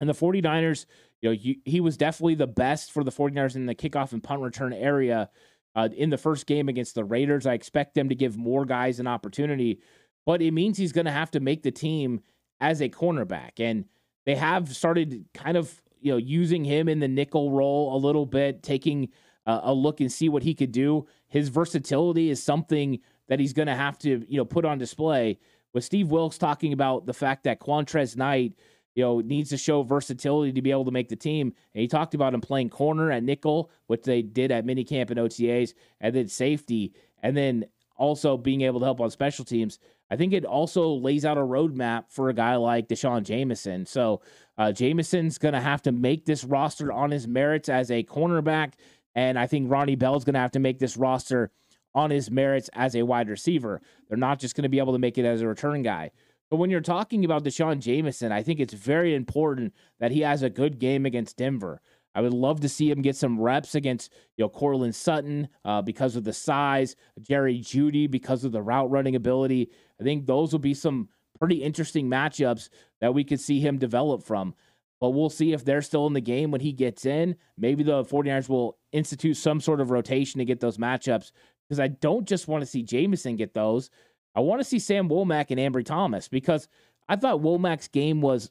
And 0.00 0.08
the 0.08 0.14
49ers, 0.14 0.86
you 1.20 1.30
know, 1.30 1.54
he 1.64 1.80
was 1.80 1.96
definitely 1.96 2.34
the 2.34 2.46
best 2.46 2.90
for 2.90 3.04
the 3.04 3.12
49ers 3.12 3.54
in 3.54 3.66
the 3.66 3.74
kickoff 3.74 4.12
and 4.12 4.22
punt 4.22 4.40
return 4.40 4.72
area 4.72 5.28
uh, 5.74 5.88
in 5.96 6.10
the 6.10 6.18
first 6.18 6.46
game 6.46 6.68
against 6.68 6.94
the 6.94 7.04
Raiders. 7.04 7.46
I 7.46 7.54
expect 7.54 7.94
them 7.94 8.08
to 8.08 8.14
give 8.14 8.36
more 8.36 8.64
guys 8.64 9.00
an 9.00 9.06
opportunity, 9.06 9.80
but 10.26 10.42
it 10.42 10.52
means 10.52 10.78
he's 10.78 10.92
going 10.92 11.06
to 11.06 11.10
have 11.10 11.30
to 11.32 11.40
make 11.40 11.62
the 11.62 11.70
team 11.70 12.20
as 12.60 12.80
a 12.80 12.88
cornerback. 12.88 13.58
And 13.58 13.84
they 14.26 14.34
have 14.34 14.74
started 14.74 15.24
kind 15.34 15.56
of, 15.56 15.82
you 16.00 16.12
know, 16.12 16.18
using 16.18 16.64
him 16.64 16.88
in 16.88 17.00
the 17.00 17.08
nickel 17.08 17.50
role 17.50 17.96
a 17.96 17.98
little 17.98 18.26
bit, 18.26 18.62
taking 18.62 19.08
uh, 19.46 19.60
a 19.62 19.74
look 19.74 20.00
and 20.00 20.12
see 20.12 20.28
what 20.28 20.42
he 20.42 20.54
could 20.54 20.72
do. 20.72 21.06
His 21.28 21.48
versatility 21.48 22.30
is 22.30 22.42
something 22.42 23.00
that 23.28 23.40
he's 23.40 23.52
going 23.52 23.68
to 23.68 23.74
have 23.74 23.98
to, 23.98 24.24
you 24.28 24.36
know, 24.36 24.44
put 24.44 24.64
on 24.64 24.78
display. 24.78 25.38
With 25.72 25.84
Steve 25.84 26.08
Wilks 26.08 26.36
talking 26.36 26.72
about 26.72 27.06
the 27.06 27.12
fact 27.12 27.44
that 27.44 27.60
Qwuantrezz 27.60 28.16
Knight– 28.16 28.54
you 28.94 29.04
know, 29.04 29.20
needs 29.20 29.50
to 29.50 29.56
show 29.56 29.82
versatility 29.82 30.52
to 30.52 30.62
be 30.62 30.70
able 30.70 30.84
to 30.84 30.90
make 30.90 31.08
the 31.08 31.16
team. 31.16 31.54
And 31.74 31.80
he 31.80 31.88
talked 31.88 32.14
about 32.14 32.34
him 32.34 32.40
playing 32.40 32.70
corner 32.70 33.10
at 33.10 33.22
nickel, 33.22 33.70
which 33.86 34.02
they 34.02 34.22
did 34.22 34.50
at 34.50 34.66
minicamp 34.66 35.10
and 35.10 35.18
OTAs, 35.18 35.74
and 36.00 36.14
then 36.14 36.28
safety, 36.28 36.94
and 37.22 37.36
then 37.36 37.66
also 37.96 38.36
being 38.36 38.62
able 38.62 38.80
to 38.80 38.86
help 38.86 39.00
on 39.00 39.10
special 39.10 39.44
teams. 39.44 39.78
I 40.10 40.16
think 40.16 40.32
it 40.32 40.44
also 40.44 40.88
lays 40.88 41.24
out 41.24 41.38
a 41.38 41.42
roadmap 41.42 42.04
for 42.08 42.30
a 42.30 42.34
guy 42.34 42.56
like 42.56 42.88
D'Shawn 42.88 43.22
Jamison. 43.22 43.86
So 43.86 44.22
uh, 44.58 44.72
Jamison's 44.72 45.38
going 45.38 45.54
to 45.54 45.60
have 45.60 45.82
to 45.82 45.92
make 45.92 46.24
this 46.24 46.42
roster 46.42 46.92
on 46.92 47.10
his 47.10 47.28
merits 47.28 47.68
as 47.68 47.90
a 47.90 48.02
cornerback, 48.02 48.72
and 49.14 49.38
I 49.38 49.46
think 49.46 49.70
Ronnie 49.70 49.96
Bell's 49.96 50.24
going 50.24 50.34
to 50.34 50.40
have 50.40 50.52
to 50.52 50.58
make 50.58 50.78
this 50.78 50.96
roster 50.96 51.52
on 51.94 52.10
his 52.10 52.30
merits 52.30 52.70
as 52.72 52.94
a 52.94 53.02
wide 53.02 53.28
receiver. 53.28 53.80
They're 54.08 54.18
not 54.18 54.38
just 54.38 54.54
going 54.54 54.62
to 54.62 54.68
be 54.68 54.78
able 54.78 54.92
to 54.92 54.98
make 54.98 55.18
it 55.18 55.24
as 55.24 55.42
a 55.42 55.48
return 55.48 55.82
guy. 55.82 56.10
But 56.50 56.56
when 56.56 56.70
you're 56.70 56.80
talking 56.80 57.24
about 57.24 57.44
D'Shawn 57.44 57.80
Jamison, 57.80 58.32
I 58.32 58.42
think 58.42 58.58
it's 58.58 58.74
very 58.74 59.14
important 59.14 59.72
that 60.00 60.10
he 60.10 60.20
has 60.20 60.42
a 60.42 60.50
good 60.50 60.80
game 60.80 61.06
against 61.06 61.36
Denver. 61.36 61.80
I 62.14 62.20
would 62.20 62.34
love 62.34 62.60
to 62.60 62.68
see 62.68 62.90
him 62.90 63.02
get 63.02 63.14
some 63.14 63.40
reps 63.40 63.76
against 63.76 64.12
you 64.36 64.44
know 64.44 64.48
Courtland 64.48 64.96
Sutton 64.96 65.48
uh, 65.64 65.80
because 65.80 66.16
of 66.16 66.24
the 66.24 66.32
size, 66.32 66.96
Jerry 67.22 67.60
Jeudy 67.60 68.10
because 68.10 68.42
of 68.42 68.50
the 68.50 68.62
route 68.62 68.90
running 68.90 69.14
ability. 69.14 69.70
I 70.00 70.02
think 70.02 70.26
those 70.26 70.50
will 70.50 70.58
be 70.58 70.74
some 70.74 71.08
pretty 71.38 71.62
interesting 71.62 72.10
matchups 72.10 72.68
that 73.00 73.14
we 73.14 73.22
could 73.22 73.40
see 73.40 73.60
him 73.60 73.78
develop 73.78 74.24
from. 74.24 74.54
But 75.00 75.10
we'll 75.10 75.30
see 75.30 75.52
if 75.52 75.64
they're 75.64 75.80
still 75.80 76.06
in 76.08 76.12
the 76.12 76.20
game 76.20 76.50
when 76.50 76.60
he 76.60 76.72
gets 76.72 77.06
in. 77.06 77.36
Maybe 77.56 77.82
the 77.82 78.04
49ers 78.04 78.50
will 78.50 78.76
institute 78.92 79.36
some 79.36 79.60
sort 79.60 79.80
of 79.80 79.90
rotation 79.90 80.40
to 80.40 80.44
get 80.44 80.60
those 80.60 80.76
matchups 80.76 81.30
because 81.66 81.80
I 81.80 81.88
don't 81.88 82.26
just 82.26 82.48
want 82.48 82.62
to 82.62 82.66
see 82.66 82.82
Jamison 82.82 83.36
get 83.36 83.54
those. 83.54 83.88
I 84.34 84.40
want 84.40 84.60
to 84.60 84.64
see 84.64 84.78
Sam 84.78 85.08
Womack 85.08 85.46
and 85.50 85.58
Ambry 85.58 85.84
Thomas 85.84 86.28
because 86.28 86.68
I 87.08 87.16
thought 87.16 87.40
Womack's 87.40 87.88
game 87.88 88.20
was 88.20 88.50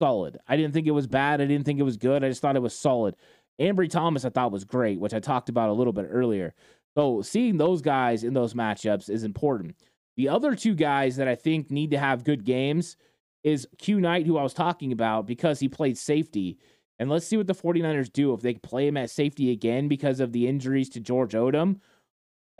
solid. 0.00 0.38
I 0.48 0.56
didn't 0.56 0.72
think 0.72 0.86
it 0.86 0.92
was 0.92 1.06
bad. 1.06 1.40
I 1.40 1.46
didn't 1.46 1.64
think 1.64 1.78
it 1.78 1.84
was 1.84 1.96
good. 1.96 2.24
I 2.24 2.28
just 2.28 2.42
thought 2.42 2.56
it 2.56 2.62
was 2.62 2.74
solid. 2.74 3.14
Ambry 3.60 3.88
Thomas 3.90 4.24
I 4.24 4.30
thought 4.30 4.52
was 4.52 4.64
great, 4.64 4.98
which 4.98 5.14
I 5.14 5.20
talked 5.20 5.48
about 5.48 5.68
a 5.68 5.74
little 5.74 5.92
bit 5.92 6.08
earlier. 6.10 6.54
So 6.96 7.22
seeing 7.22 7.56
those 7.56 7.82
guys 7.82 8.24
in 8.24 8.34
those 8.34 8.54
matchups 8.54 9.08
is 9.08 9.22
important. 9.22 9.76
The 10.16 10.28
other 10.28 10.54
two 10.54 10.74
guys 10.74 11.16
that 11.16 11.28
I 11.28 11.34
think 11.34 11.70
need 11.70 11.92
to 11.92 11.98
have 11.98 12.24
good 12.24 12.44
games 12.44 12.96
is 13.44 13.68
Q 13.78 14.00
Knight, 14.00 14.26
who 14.26 14.36
I 14.36 14.42
was 14.42 14.54
talking 14.54 14.92
about, 14.92 15.26
because 15.26 15.60
he 15.60 15.68
played 15.68 15.96
safety. 15.96 16.58
And 16.98 17.08
let's 17.08 17.26
see 17.26 17.36
what 17.36 17.46
the 17.46 17.54
49ers 17.54 18.12
do 18.12 18.34
if 18.34 18.40
they 18.40 18.54
play 18.54 18.88
him 18.88 18.96
at 18.96 19.10
safety 19.10 19.52
again 19.52 19.88
because 19.88 20.20
of 20.20 20.32
the 20.32 20.46
injuries 20.46 20.90
to 20.90 21.00
George 21.00 21.32
Odum 21.32 21.80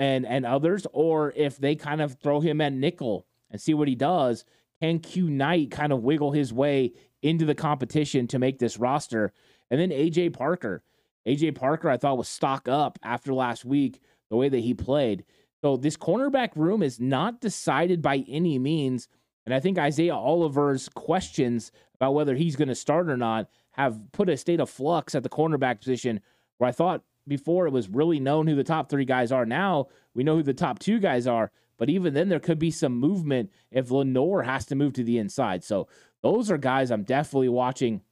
and 0.01 0.27
and 0.27 0.47
others, 0.47 0.87
or 0.93 1.33
if 1.37 1.59
they 1.59 1.77
kind 1.77 2.01
of 2.01 2.15
throw 2.15 2.41
him 2.41 2.61
at 2.61 2.73
nickel 2.73 3.27
and 3.51 3.61
see 3.61 3.75
what 3.75 3.87
he 3.87 3.95
does. 3.95 4.45
Can 4.81 4.99
Q 4.99 5.29
Knight 5.29 5.71
kind 5.71 5.93
of 5.93 6.03
wiggle 6.03 6.33
his 6.33 6.55
way 6.55 6.95
into 7.23 7.45
the 7.45 7.55
competition 7.55 8.27
to 8.29 8.39
make 8.39 8.59
this 8.59 8.79
roster? 8.79 9.33
And 9.71 9.79
then 9.79 9.91
AJ 9.91 10.33
Parker. 10.33 10.83
AJ 11.29 11.55
Parker, 11.55 11.91
I 11.91 11.99
thought 11.99 12.17
was 12.17 12.29
stock 12.29 12.67
up 12.67 12.99
after 13.03 13.35
last 13.35 13.67
week, 13.67 14.01
the 14.31 14.37
way 14.37 14.49
that 14.49 14.61
he 14.61 14.73
played. 14.73 15.25
So 15.63 15.77
this 15.77 15.99
cornerback 15.99 16.57
room 16.57 16.83
is 16.83 16.99
not 16.99 17.43
decided 17.43 18.01
by 18.01 18.25
any 18.27 18.59
means. 18.59 19.07
And 19.45 19.55
I 19.55 19.61
think 19.61 19.79
Isaiah 19.79 20.15
Oliver's 20.15 20.89
questions 20.89 21.73
about 21.97 22.15
whether 22.15 22.35
he's 22.35 22.57
going 22.57 22.69
to 22.69 22.75
start 22.75 23.11
or 23.11 23.19
not 23.19 23.51
have 23.73 24.01
put 24.13 24.31
a 24.31 24.37
state 24.39 24.61
of 24.61 24.71
flux 24.71 25.15
at 25.15 25.23
the 25.23 25.29
cornerback 25.29 25.81
position 25.81 26.21
where 26.57 26.69
I 26.69 26.73
thought 26.73 27.03
before 27.31 27.67
it 27.67 27.73
was 27.73 27.89
really 27.89 28.21
known 28.21 28.47
who 28.47 28.55
the 28.55 28.65
top 28.65 28.91
three 28.91 29.07
guys 29.07 29.33
are. 29.33 29.47
Now 29.47 29.87
we 30.13 30.25
know 30.25 30.37
who 30.37 30.43
the 30.43 30.53
top 30.53 30.81
two 30.81 30.99
guys 30.99 31.27
are, 31.27 31.51
but 31.79 31.89
even 31.89 32.13
then 32.13 32.29
there 32.29 32.41
could 32.41 32.59
be 32.59 32.71
some 32.71 32.99
movement 32.99 33.51
if 33.71 33.91
Lenoir 33.91 34.43
has 34.43 34.67
to 34.67 34.75
move 34.75 34.93
to 34.95 35.05
the 35.05 35.17
inside. 35.17 35.65
So 35.65 35.89
those 36.23 36.51
are 36.51 36.59
guys 36.59 36.91
I'm 36.91 37.05
definitely 37.05 37.49
watching 37.49 38.03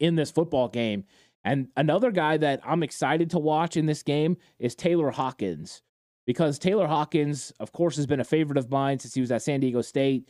in 0.00 0.16
this 0.16 0.30
football 0.30 0.68
game. 0.68 1.04
And 1.44 1.68
another 1.76 2.10
guy 2.10 2.38
that 2.38 2.60
I'm 2.64 2.82
excited 2.82 3.30
to 3.30 3.38
watch 3.38 3.76
in 3.76 3.86
this 3.86 4.02
game 4.02 4.38
is 4.58 4.74
Taylor 4.74 5.10
Hawkins. 5.10 5.82
Because 6.26 6.58
Taylor 6.58 6.86
Hawkins, 6.86 7.52
of 7.60 7.72
course, 7.72 7.96
has 7.96 8.06
been 8.06 8.20
a 8.20 8.24
favorite 8.24 8.58
of 8.58 8.70
mine 8.70 8.98
since 8.98 9.14
he 9.14 9.20
was 9.20 9.32
at 9.32 9.42
San 9.42 9.60
Diego 9.60 9.82
State, 9.82 10.28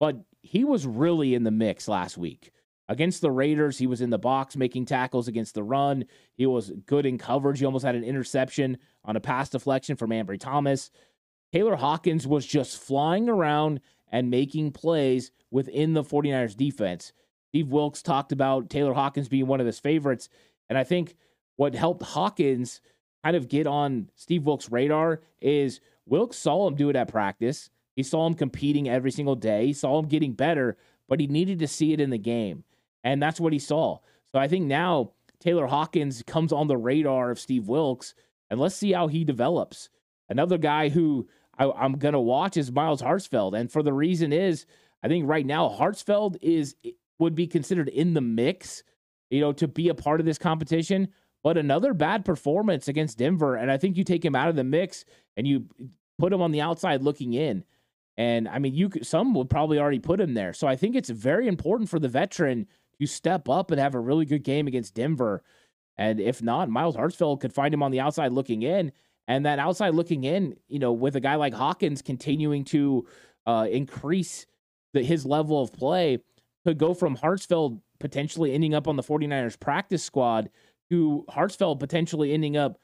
but 0.00 0.16
he 0.42 0.64
was 0.64 0.86
really 0.86 1.34
in 1.34 1.44
the 1.44 1.50
mix 1.50 1.86
last 1.86 2.18
week. 2.18 2.50
Against 2.88 3.22
the 3.22 3.30
Raiders, 3.30 3.78
he 3.78 3.86
was 3.86 4.02
in 4.02 4.10
the 4.10 4.18
box 4.18 4.56
making 4.56 4.84
tackles 4.84 5.26
against 5.26 5.54
the 5.54 5.62
run. 5.62 6.04
He 6.34 6.44
was 6.44 6.70
good 6.86 7.06
in 7.06 7.16
coverage. 7.16 7.58
He 7.58 7.64
almost 7.64 7.84
had 7.84 7.94
an 7.94 8.04
interception 8.04 8.76
on 9.04 9.16
a 9.16 9.20
pass 9.20 9.48
deflection 9.48 9.96
from 9.96 10.10
Ambry 10.10 10.38
Thomas. 10.38 10.90
Taylor 11.52 11.76
Hawkins 11.76 12.26
was 12.26 12.44
just 12.44 12.82
flying 12.82 13.28
around 13.28 13.80
and 14.12 14.30
making 14.30 14.72
plays 14.72 15.30
within 15.50 15.94
the 15.94 16.02
49ers 16.04 16.56
defense. 16.56 17.12
Steve 17.48 17.68
Wilks 17.68 18.02
talked 18.02 18.32
about 18.32 18.68
Taylor 18.68 18.92
Hawkins 18.92 19.28
being 19.28 19.46
one 19.46 19.60
of 19.60 19.66
his 19.66 19.78
favorites. 19.78 20.28
And 20.68 20.76
I 20.76 20.84
think 20.84 21.16
what 21.56 21.74
helped 21.74 22.02
Hawkins 22.02 22.80
kind 23.22 23.36
of 23.36 23.48
get 23.48 23.66
on 23.66 24.10
Steve 24.14 24.44
Wilks' 24.44 24.70
radar 24.70 25.22
is 25.40 25.80
Wilks 26.04 26.36
saw 26.36 26.66
him 26.66 26.74
do 26.74 26.90
it 26.90 26.96
at 26.96 27.08
practice. 27.08 27.70
He 27.96 28.02
saw 28.02 28.26
him 28.26 28.34
competing 28.34 28.88
every 28.88 29.10
single 29.10 29.36
day. 29.36 29.66
He 29.66 29.72
saw 29.72 29.98
him 29.98 30.08
getting 30.08 30.32
better, 30.32 30.76
but 31.08 31.20
he 31.20 31.26
needed 31.26 31.60
to 31.60 31.68
see 31.68 31.92
it 31.92 32.00
in 32.00 32.10
the 32.10 32.18
game. 32.18 32.64
And 33.04 33.22
that's 33.22 33.38
what 33.38 33.52
he 33.52 33.58
saw. 33.58 33.98
So 34.32 34.40
I 34.40 34.48
think 34.48 34.66
now 34.66 35.12
Taylor 35.38 35.66
Hawkins 35.66 36.22
comes 36.26 36.52
on 36.52 36.66
the 36.66 36.76
radar 36.76 37.30
of 37.30 37.38
Steve 37.38 37.68
Wilks, 37.68 38.14
and 38.50 38.58
let's 38.58 38.74
see 38.74 38.92
how 38.92 39.06
he 39.06 39.24
develops. 39.24 39.90
Another 40.28 40.58
guy 40.58 40.88
who 40.88 41.28
I, 41.58 41.84
am 41.84 41.98
going 41.98 42.14
to 42.14 42.20
watch 42.20 42.56
is 42.56 42.72
Myles 42.72 43.02
Hartsfield. 43.02 43.58
And 43.58 43.70
for 43.70 43.82
the 43.82 43.92
reason 43.92 44.32
is, 44.32 44.66
I 45.02 45.08
think 45.08 45.28
right 45.28 45.46
now 45.46 45.68
Hartsfield 45.68 46.36
is 46.42 46.74
would 47.18 47.34
be 47.34 47.46
considered 47.46 47.88
in 47.88 48.14
the 48.14 48.20
mix, 48.20 48.82
you 49.30 49.40
know, 49.40 49.52
to 49.52 49.68
be 49.68 49.88
a 49.88 49.94
part 49.94 50.18
of 50.18 50.26
this 50.26 50.38
competition. 50.38 51.08
But 51.42 51.58
another 51.58 51.92
bad 51.92 52.24
performance 52.24 52.88
against 52.88 53.18
Denver. 53.18 53.54
And 53.54 53.70
I 53.70 53.76
think 53.76 53.96
you 53.96 54.04
take 54.04 54.24
him 54.24 54.34
out 54.34 54.48
of 54.48 54.56
the 54.56 54.64
mix 54.64 55.04
and 55.36 55.46
you 55.46 55.66
put 56.18 56.32
him 56.32 56.40
on 56.40 56.52
the 56.52 56.62
outside 56.62 57.02
looking 57.02 57.34
in. 57.34 57.64
And 58.16 58.48
I 58.48 58.58
mean, 58.58 58.74
you 58.74 58.88
could, 58.88 59.06
some 59.06 59.34
would 59.34 59.50
probably 59.50 59.78
already 59.78 59.98
put 59.98 60.20
him 60.20 60.34
there. 60.34 60.54
So 60.54 60.66
I 60.66 60.76
think 60.76 60.96
it's 60.96 61.10
very 61.10 61.46
important 61.46 61.90
for 61.90 61.98
the 61.98 62.08
veteran 62.08 62.66
to 62.98 63.06
step 63.06 63.48
up 63.48 63.70
and 63.70 63.80
have 63.80 63.94
a 63.94 64.00
really 64.00 64.24
good 64.24 64.44
game 64.44 64.66
against 64.66 64.94
Denver. 64.94 65.42
And 65.96 66.20
if 66.20 66.42
not, 66.42 66.68
Myles 66.68 66.96
Hartsfield 66.96 67.40
could 67.40 67.52
find 67.52 67.72
him 67.72 67.82
on 67.82 67.90
the 67.90 68.00
outside 68.00 68.32
looking 68.32 68.62
in. 68.62 68.92
And 69.26 69.46
that 69.46 69.58
outside 69.58 69.94
looking 69.94 70.24
in, 70.24 70.56
you 70.68 70.78
know, 70.78 70.92
with 70.92 71.16
a 71.16 71.20
guy 71.20 71.36
like 71.36 71.54
Hawkins 71.54 72.02
continuing 72.02 72.64
to 72.66 73.06
uh, 73.46 73.66
increase 73.70 74.46
the, 74.92 75.02
his 75.02 75.24
level 75.24 75.62
of 75.62 75.72
play, 75.72 76.18
could 76.64 76.78
go 76.78 76.94
from 76.94 77.16
Hartsfield 77.16 77.80
potentially 78.00 78.52
ending 78.52 78.74
up 78.74 78.88
on 78.88 78.96
the 78.96 79.02
49ers 79.02 79.58
practice 79.58 80.02
squad 80.02 80.50
to 80.90 81.24
Hartsfield 81.30 81.78
potentially 81.78 82.32
ending 82.32 82.56
up 82.56 82.78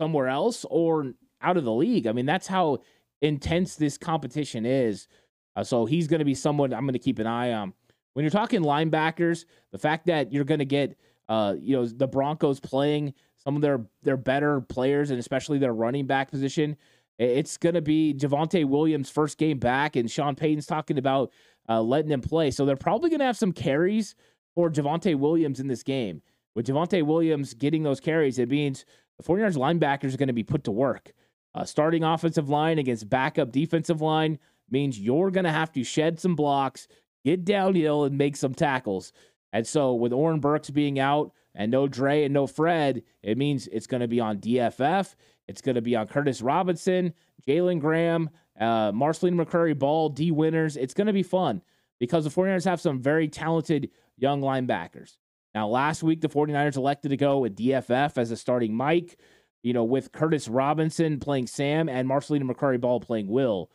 somewhere 0.00 0.28
else 0.28 0.64
or 0.68 1.12
out 1.40 1.56
of 1.56 1.64
the 1.64 1.72
league. 1.72 2.06
I 2.06 2.12
mean, 2.12 2.26
that's 2.26 2.46
how 2.46 2.78
intense 3.22 3.76
this 3.76 3.98
competition 3.98 4.66
is. 4.66 5.08
Uh, 5.56 5.64
so 5.64 5.86
he's 5.86 6.08
going 6.08 6.18
to 6.20 6.24
be 6.24 6.34
someone 6.34 6.72
I'm 6.72 6.84
going 6.84 6.92
to 6.92 6.98
keep 6.98 7.18
an 7.18 7.26
eye 7.26 7.52
on. 7.52 7.72
When 8.18 8.24
you're 8.24 8.32
talking 8.32 8.62
linebackers, 8.62 9.44
the 9.70 9.78
fact 9.78 10.06
that 10.06 10.32
you're 10.32 10.42
going 10.42 10.58
to 10.58 10.64
get, 10.64 10.98
uh, 11.28 11.54
you 11.56 11.76
know, 11.76 11.86
the 11.86 12.08
Broncos 12.08 12.58
playing 12.58 13.14
some 13.36 13.54
of 13.54 13.62
their 13.62 13.86
their 14.02 14.16
better 14.16 14.60
players 14.60 15.12
and 15.12 15.20
especially 15.20 15.58
their 15.58 15.72
running 15.72 16.04
back 16.04 16.28
position, 16.28 16.76
it's 17.20 17.56
going 17.56 17.76
to 17.76 17.80
be 17.80 18.12
Javonte 18.12 18.64
Williams' 18.64 19.08
first 19.08 19.38
game 19.38 19.60
back, 19.60 19.94
and 19.94 20.10
Sean 20.10 20.34
Payton's 20.34 20.66
talking 20.66 20.98
about 20.98 21.32
uh, 21.68 21.80
letting 21.80 22.10
him 22.10 22.20
play. 22.20 22.50
So 22.50 22.66
they're 22.66 22.74
probably 22.74 23.08
going 23.08 23.20
to 23.20 23.24
have 23.24 23.36
some 23.36 23.52
carries 23.52 24.16
for 24.56 24.68
Javonte 24.68 25.14
Williams 25.14 25.60
in 25.60 25.68
this 25.68 25.84
game. 25.84 26.20
With 26.56 26.66
Javonte 26.66 27.04
Williams 27.04 27.54
getting 27.54 27.84
those 27.84 28.00
carries, 28.00 28.40
it 28.40 28.48
means 28.48 28.84
the 29.16 29.22
49ers 29.22 29.56
linebackers 29.56 30.12
are 30.12 30.18
going 30.18 30.26
to 30.26 30.32
be 30.32 30.42
put 30.42 30.64
to 30.64 30.72
work. 30.72 31.12
Uh, 31.54 31.64
starting 31.64 32.02
offensive 32.02 32.48
line 32.48 32.80
against 32.80 33.08
backup 33.08 33.52
defensive 33.52 34.00
line 34.00 34.40
means 34.68 34.98
you're 34.98 35.30
going 35.30 35.44
to 35.44 35.52
have 35.52 35.70
to 35.70 35.84
shed 35.84 36.18
some 36.18 36.34
blocks, 36.34 36.88
get 37.24 37.44
downhill, 37.44 38.04
and 38.04 38.16
make 38.16 38.36
some 38.36 38.54
tackles. 38.54 39.12
And 39.52 39.66
so, 39.66 39.94
with 39.94 40.12
Oren 40.12 40.40
Burks 40.40 40.70
being 40.70 40.98
out 40.98 41.32
and 41.54 41.70
no 41.70 41.88
Dre 41.88 42.24
and 42.24 42.34
no 42.34 42.46
Fred, 42.46 43.02
it 43.22 43.38
means 43.38 43.66
it's 43.68 43.86
going 43.86 44.00
to 44.00 44.08
be 44.08 44.20
on 44.20 44.38
DFF. 44.38 45.14
It's 45.46 45.62
going 45.62 45.76
to 45.76 45.82
be 45.82 45.96
on 45.96 46.06
Curtis 46.06 46.42
Robinson, 46.42 47.14
Jalen 47.46 47.80
Graham, 47.80 48.30
uh, 48.60 48.92
Marceline 48.92 49.36
McCurry 49.36 49.78
Ball, 49.78 50.10
Dee 50.10 50.30
Winters. 50.30 50.76
It's 50.76 50.94
going 50.94 51.06
to 51.06 51.12
be 51.12 51.22
fun 51.22 51.62
because 51.98 52.24
the 52.24 52.30
49ers 52.30 52.66
have 52.66 52.80
some 52.80 53.00
very 53.00 53.28
talented 53.28 53.90
young 54.16 54.42
linebackers. 54.42 55.16
Now, 55.54 55.68
last 55.68 56.02
week, 56.02 56.20
the 56.20 56.28
49ers 56.28 56.76
elected 56.76 57.10
to 57.10 57.16
go 57.16 57.38
with 57.38 57.56
DFF 57.56 58.18
as 58.18 58.30
a 58.30 58.36
starting 58.36 58.74
Mike 58.74 59.16
you 59.62 59.72
know, 59.72 59.84
with 59.84 60.12
Curtis 60.12 60.48
Robinson 60.48 61.18
playing 61.20 61.46
Sam 61.46 61.88
and 61.88 62.08
Marcelino 62.08 62.50
McCrary-Ball 62.50 63.00
playing 63.00 63.28
Will. 63.28 63.70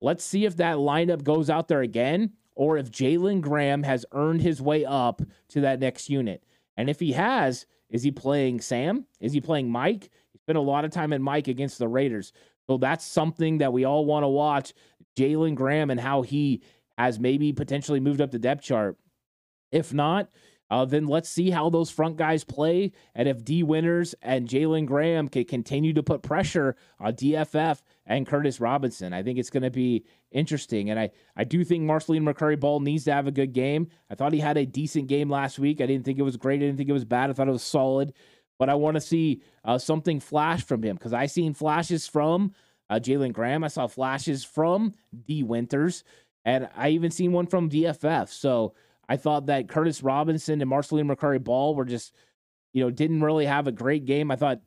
Let's 0.00 0.24
see 0.24 0.44
if 0.44 0.56
that 0.56 0.76
lineup 0.76 1.22
goes 1.22 1.50
out 1.50 1.68
there 1.68 1.82
again 1.82 2.32
or 2.60 2.76
if 2.76 2.90
Jalen 2.90 3.40
Graham 3.40 3.84
has 3.84 4.04
earned 4.12 4.42
his 4.42 4.60
way 4.60 4.84
up 4.84 5.22
to 5.48 5.62
that 5.62 5.80
next 5.80 6.10
unit. 6.10 6.44
And 6.76 6.90
if 6.90 7.00
he 7.00 7.12
has, 7.12 7.64
is 7.88 8.02
he 8.02 8.10
playing 8.10 8.60
Sam? 8.60 9.06
Is 9.18 9.32
he 9.32 9.40
playing 9.40 9.70
Mike? 9.70 10.10
He 10.30 10.38
spent 10.40 10.58
a 10.58 10.60
lot 10.60 10.84
of 10.84 10.90
time 10.90 11.14
in 11.14 11.22
Mike 11.22 11.48
against 11.48 11.78
the 11.78 11.88
Raiders. 11.88 12.34
So 12.66 12.76
that's 12.76 13.02
something 13.02 13.58
that 13.58 13.72
we 13.72 13.86
all 13.86 14.04
want 14.04 14.24
to 14.24 14.28
watch 14.28 14.74
Jalen 15.16 15.54
Graham 15.54 15.88
and 15.88 15.98
how 15.98 16.20
he 16.20 16.60
has 16.98 17.18
maybe 17.18 17.50
potentially 17.54 17.98
moved 17.98 18.20
up 18.20 18.30
the 18.30 18.38
depth 18.38 18.62
chart. 18.62 18.98
If 19.72 19.94
not, 19.94 20.28
uh, 20.70 20.84
then 20.84 21.06
let's 21.06 21.30
see 21.30 21.48
how 21.48 21.70
those 21.70 21.90
front 21.90 22.18
guys 22.18 22.44
play. 22.44 22.92
And 23.14 23.26
if 23.26 23.42
Dee 23.42 23.62
Winters 23.62 24.14
and 24.20 24.46
Jalen 24.46 24.84
Graham 24.84 25.28
can 25.28 25.46
continue 25.46 25.94
to 25.94 26.02
put 26.02 26.22
pressure 26.22 26.76
on 27.00 27.14
DFF 27.14 27.80
and 28.04 28.26
Curtis 28.26 28.60
Robinson, 28.60 29.14
I 29.14 29.22
think 29.22 29.38
it's 29.38 29.50
going 29.50 29.62
to 29.62 29.70
be 29.70 30.04
interesting. 30.32 30.90
And 30.90 30.98
I, 30.98 31.10
I 31.36 31.44
do 31.44 31.64
think 31.64 31.84
Marcelino 31.84 32.32
McCrary-Ball 32.32 32.80
needs 32.80 33.04
to 33.04 33.12
have 33.12 33.26
a 33.26 33.32
good 33.32 33.52
game. 33.52 33.88
I 34.10 34.14
thought 34.14 34.32
he 34.32 34.40
had 34.40 34.56
a 34.56 34.66
decent 34.66 35.08
game 35.08 35.30
last 35.30 35.58
week. 35.58 35.80
I 35.80 35.86
didn't 35.86 36.04
think 36.04 36.18
it 36.18 36.22
was 36.22 36.36
great. 36.36 36.56
I 36.56 36.66
didn't 36.66 36.76
think 36.76 36.88
it 36.88 36.94
was 36.94 37.04
bad. 37.04 37.30
I 37.30 37.32
thought 37.32 37.48
it 37.48 37.52
was 37.52 37.62
solid. 37.62 38.12
But 38.58 38.68
I 38.68 38.74
want 38.74 38.96
to 38.96 39.00
see 39.00 39.42
uh, 39.64 39.78
something 39.78 40.20
flash 40.20 40.64
from 40.64 40.82
him 40.82 40.96
because 40.96 41.12
I 41.12 41.26
seen 41.26 41.54
flashes 41.54 42.06
from 42.06 42.52
uh, 42.90 42.96
Jalen 42.96 43.32
Graham. 43.32 43.64
I 43.64 43.68
saw 43.68 43.86
flashes 43.86 44.44
from 44.44 44.92
Dee 45.26 45.42
Winters. 45.42 46.04
And 46.44 46.68
I 46.74 46.90
even 46.90 47.10
seen 47.10 47.32
one 47.32 47.46
from 47.46 47.68
DFF. 47.68 48.28
So, 48.28 48.74
I 49.10 49.16
thought 49.16 49.46
that 49.46 49.68
Curtis 49.68 50.04
Robinson 50.04 50.62
and 50.62 50.70
Marcelino 50.70 51.12
McCrary-Ball 51.12 51.74
were 51.74 51.84
just, 51.84 52.14
you 52.72 52.84
know, 52.84 52.92
didn't 52.92 53.22
really 53.22 53.44
have 53.44 53.66
a 53.66 53.72
great 53.72 54.04
game. 54.04 54.30
I 54.30 54.36
thought 54.36 54.60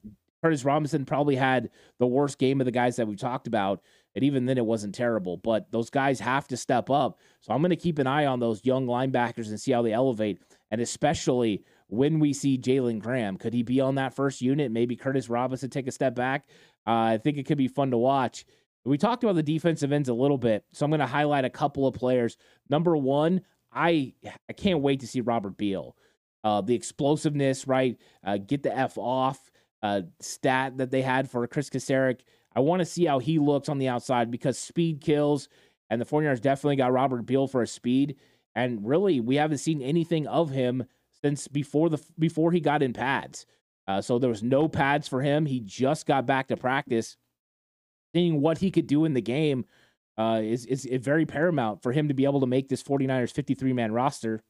Curtis 0.43 0.65
Robinson 0.65 1.05
probably 1.05 1.37
had 1.37 1.69
the 1.97 2.07
worst 2.07 2.37
game 2.39 2.59
of 2.59 2.65
the 2.65 2.71
guys 2.71 2.97
that 2.97 3.07
we 3.07 3.15
talked 3.15 3.47
about. 3.47 3.81
And 4.15 4.23
even 4.23 4.45
then, 4.45 4.57
it 4.57 4.65
wasn't 4.65 4.95
terrible. 4.95 5.37
But 5.37 5.71
those 5.71 5.89
guys 5.89 6.19
have 6.19 6.47
to 6.49 6.57
step 6.57 6.89
up. 6.89 7.19
So 7.41 7.53
I'm 7.53 7.61
going 7.61 7.71
to 7.71 7.75
keep 7.75 7.99
an 7.99 8.07
eye 8.07 8.25
on 8.25 8.39
those 8.39 8.65
young 8.65 8.85
linebackers 8.85 9.49
and 9.49 9.59
see 9.59 9.71
how 9.71 9.81
they 9.81 9.93
elevate. 9.93 10.39
And 10.71 10.81
especially 10.81 11.63
when 11.87 12.19
we 12.19 12.33
see 12.33 12.57
Jalen 12.57 12.99
Graham, 12.99 13.37
could 13.37 13.53
he 13.53 13.63
be 13.63 13.81
on 13.81 13.95
that 13.95 14.15
first 14.15 14.41
unit? 14.41 14.71
Maybe 14.71 14.95
Curtis 14.95 15.29
Robinson 15.29 15.69
take 15.69 15.87
a 15.87 15.91
step 15.91 16.15
back. 16.15 16.47
Uh, 16.85 16.91
I 16.91 17.17
think 17.17 17.37
it 17.37 17.43
could 17.43 17.57
be 17.57 17.67
fun 17.67 17.91
to 17.91 17.97
watch. 17.97 18.45
We 18.85 18.97
talked 18.97 19.23
about 19.23 19.35
the 19.35 19.43
defensive 19.43 19.91
ends 19.91 20.09
a 20.09 20.13
little 20.13 20.37
bit, 20.37 20.65
so 20.73 20.83
I'm 20.83 20.91
going 20.91 20.99
to 20.99 21.05
highlight 21.05 21.45
a 21.45 21.49
couple 21.49 21.87
of 21.87 21.95
players. 21.95 22.37
Number 22.69 22.97
one, 22.97 23.41
I 23.71 24.13
I 24.49 24.53
can't 24.53 24.81
wait 24.81 24.99
to 24.99 25.07
see 25.07 25.21
Robert 25.21 25.57
Beal. 25.57 25.95
Uh, 26.43 26.59
the 26.59 26.75
explosiveness, 26.75 27.67
right? 27.67 27.97
Uh, 28.25 28.37
get 28.37 28.63
the 28.63 28.77
F 28.77 28.97
off 28.97 29.51
uh, 29.81 30.01
stat 30.19 30.77
that 30.77 30.91
they 30.91 31.01
had 31.01 31.29
for 31.29 31.47
Chris 31.47 31.69
Kocurek. 31.69 32.21
I 32.55 32.59
want 32.59 32.81
to 32.81 32.85
see 32.85 33.05
how 33.05 33.19
he 33.19 33.39
looks 33.39 33.69
on 33.69 33.77
the 33.77 33.87
outside 33.87 34.29
because 34.29 34.57
speed 34.57 35.01
kills, 35.01 35.49
and 35.89 35.99
the 35.99 36.05
49ers 36.05 36.41
definitely 36.41 36.75
got 36.75 36.93
Robert 36.93 37.25
Beal 37.25 37.47
for 37.47 37.61
a 37.61 37.67
speed. 37.67 38.15
And 38.55 38.87
really, 38.87 39.19
we 39.19 39.35
haven't 39.35 39.57
seen 39.57 39.81
anything 39.81 40.27
of 40.27 40.51
him 40.51 40.85
since 41.21 41.47
before 41.47 41.89
the 41.89 42.01
before 42.19 42.51
he 42.51 42.59
got 42.59 42.83
in 42.83 42.93
pads. 42.93 43.45
Uh, 43.87 44.01
so 44.01 44.19
there 44.19 44.29
was 44.29 44.43
no 44.43 44.67
pads 44.67 45.07
for 45.07 45.21
him. 45.21 45.45
He 45.45 45.59
just 45.59 46.05
got 46.05 46.25
back 46.25 46.47
to 46.47 46.57
practice. 46.57 47.17
Seeing 48.13 48.41
what 48.41 48.59
he 48.59 48.71
could 48.71 48.87
do 48.87 49.05
in 49.05 49.13
the 49.13 49.21
game 49.21 49.65
uh, 50.17 50.41
is, 50.43 50.65
is 50.65 50.85
very 51.01 51.25
paramount 51.25 51.81
for 51.81 51.91
him 51.91 52.07
to 52.07 52.13
be 52.13 52.25
able 52.25 52.39
to 52.39 52.45
make 52.45 52.69
this 52.69 52.83
49ers 52.83 53.31
53 53.31 53.73
man 53.73 53.91
roster. 53.91 54.43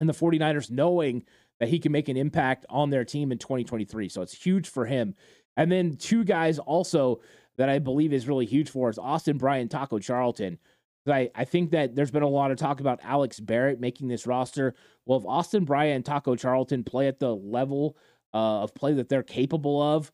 And 0.00 0.08
the 0.08 0.14
49ers 0.14 0.70
knowing 0.70 1.24
that 1.58 1.68
he 1.68 1.78
can 1.78 1.92
make 1.92 2.08
an 2.08 2.16
impact 2.16 2.64
on 2.70 2.90
their 2.90 3.04
team 3.04 3.32
in 3.32 3.38
2023. 3.38 4.08
So 4.08 4.22
it's 4.22 4.32
huge 4.32 4.68
for 4.68 4.86
him. 4.86 5.14
And 5.60 5.70
then 5.70 5.96
two 5.96 6.24
guys 6.24 6.58
also 6.58 7.20
that 7.58 7.68
I 7.68 7.78
believe 7.78 8.14
is 8.14 8.26
really 8.26 8.46
huge 8.46 8.70
for 8.70 8.88
is 8.88 8.98
Austin 8.98 9.36
Bryant, 9.36 9.70
Taco 9.70 9.98
Charlton. 9.98 10.58
I, 11.06 11.30
I 11.34 11.44
think 11.44 11.72
that 11.72 11.94
there's 11.94 12.10
been 12.10 12.22
a 12.22 12.28
lot 12.28 12.50
of 12.50 12.56
talk 12.56 12.80
about 12.80 13.00
Alex 13.02 13.38
Barrett 13.40 13.78
making 13.78 14.08
this 14.08 14.26
roster. 14.26 14.74
Well, 15.04 15.18
if 15.18 15.26
Austin 15.26 15.66
Bryant 15.66 15.96
and 15.96 16.04
Taco 16.04 16.34
Charlton 16.34 16.82
play 16.82 17.08
at 17.08 17.18
the 17.18 17.36
level 17.36 17.98
uh, 18.32 18.62
of 18.62 18.74
play 18.74 18.94
that 18.94 19.10
they're 19.10 19.22
capable 19.22 19.82
of, 19.82 20.10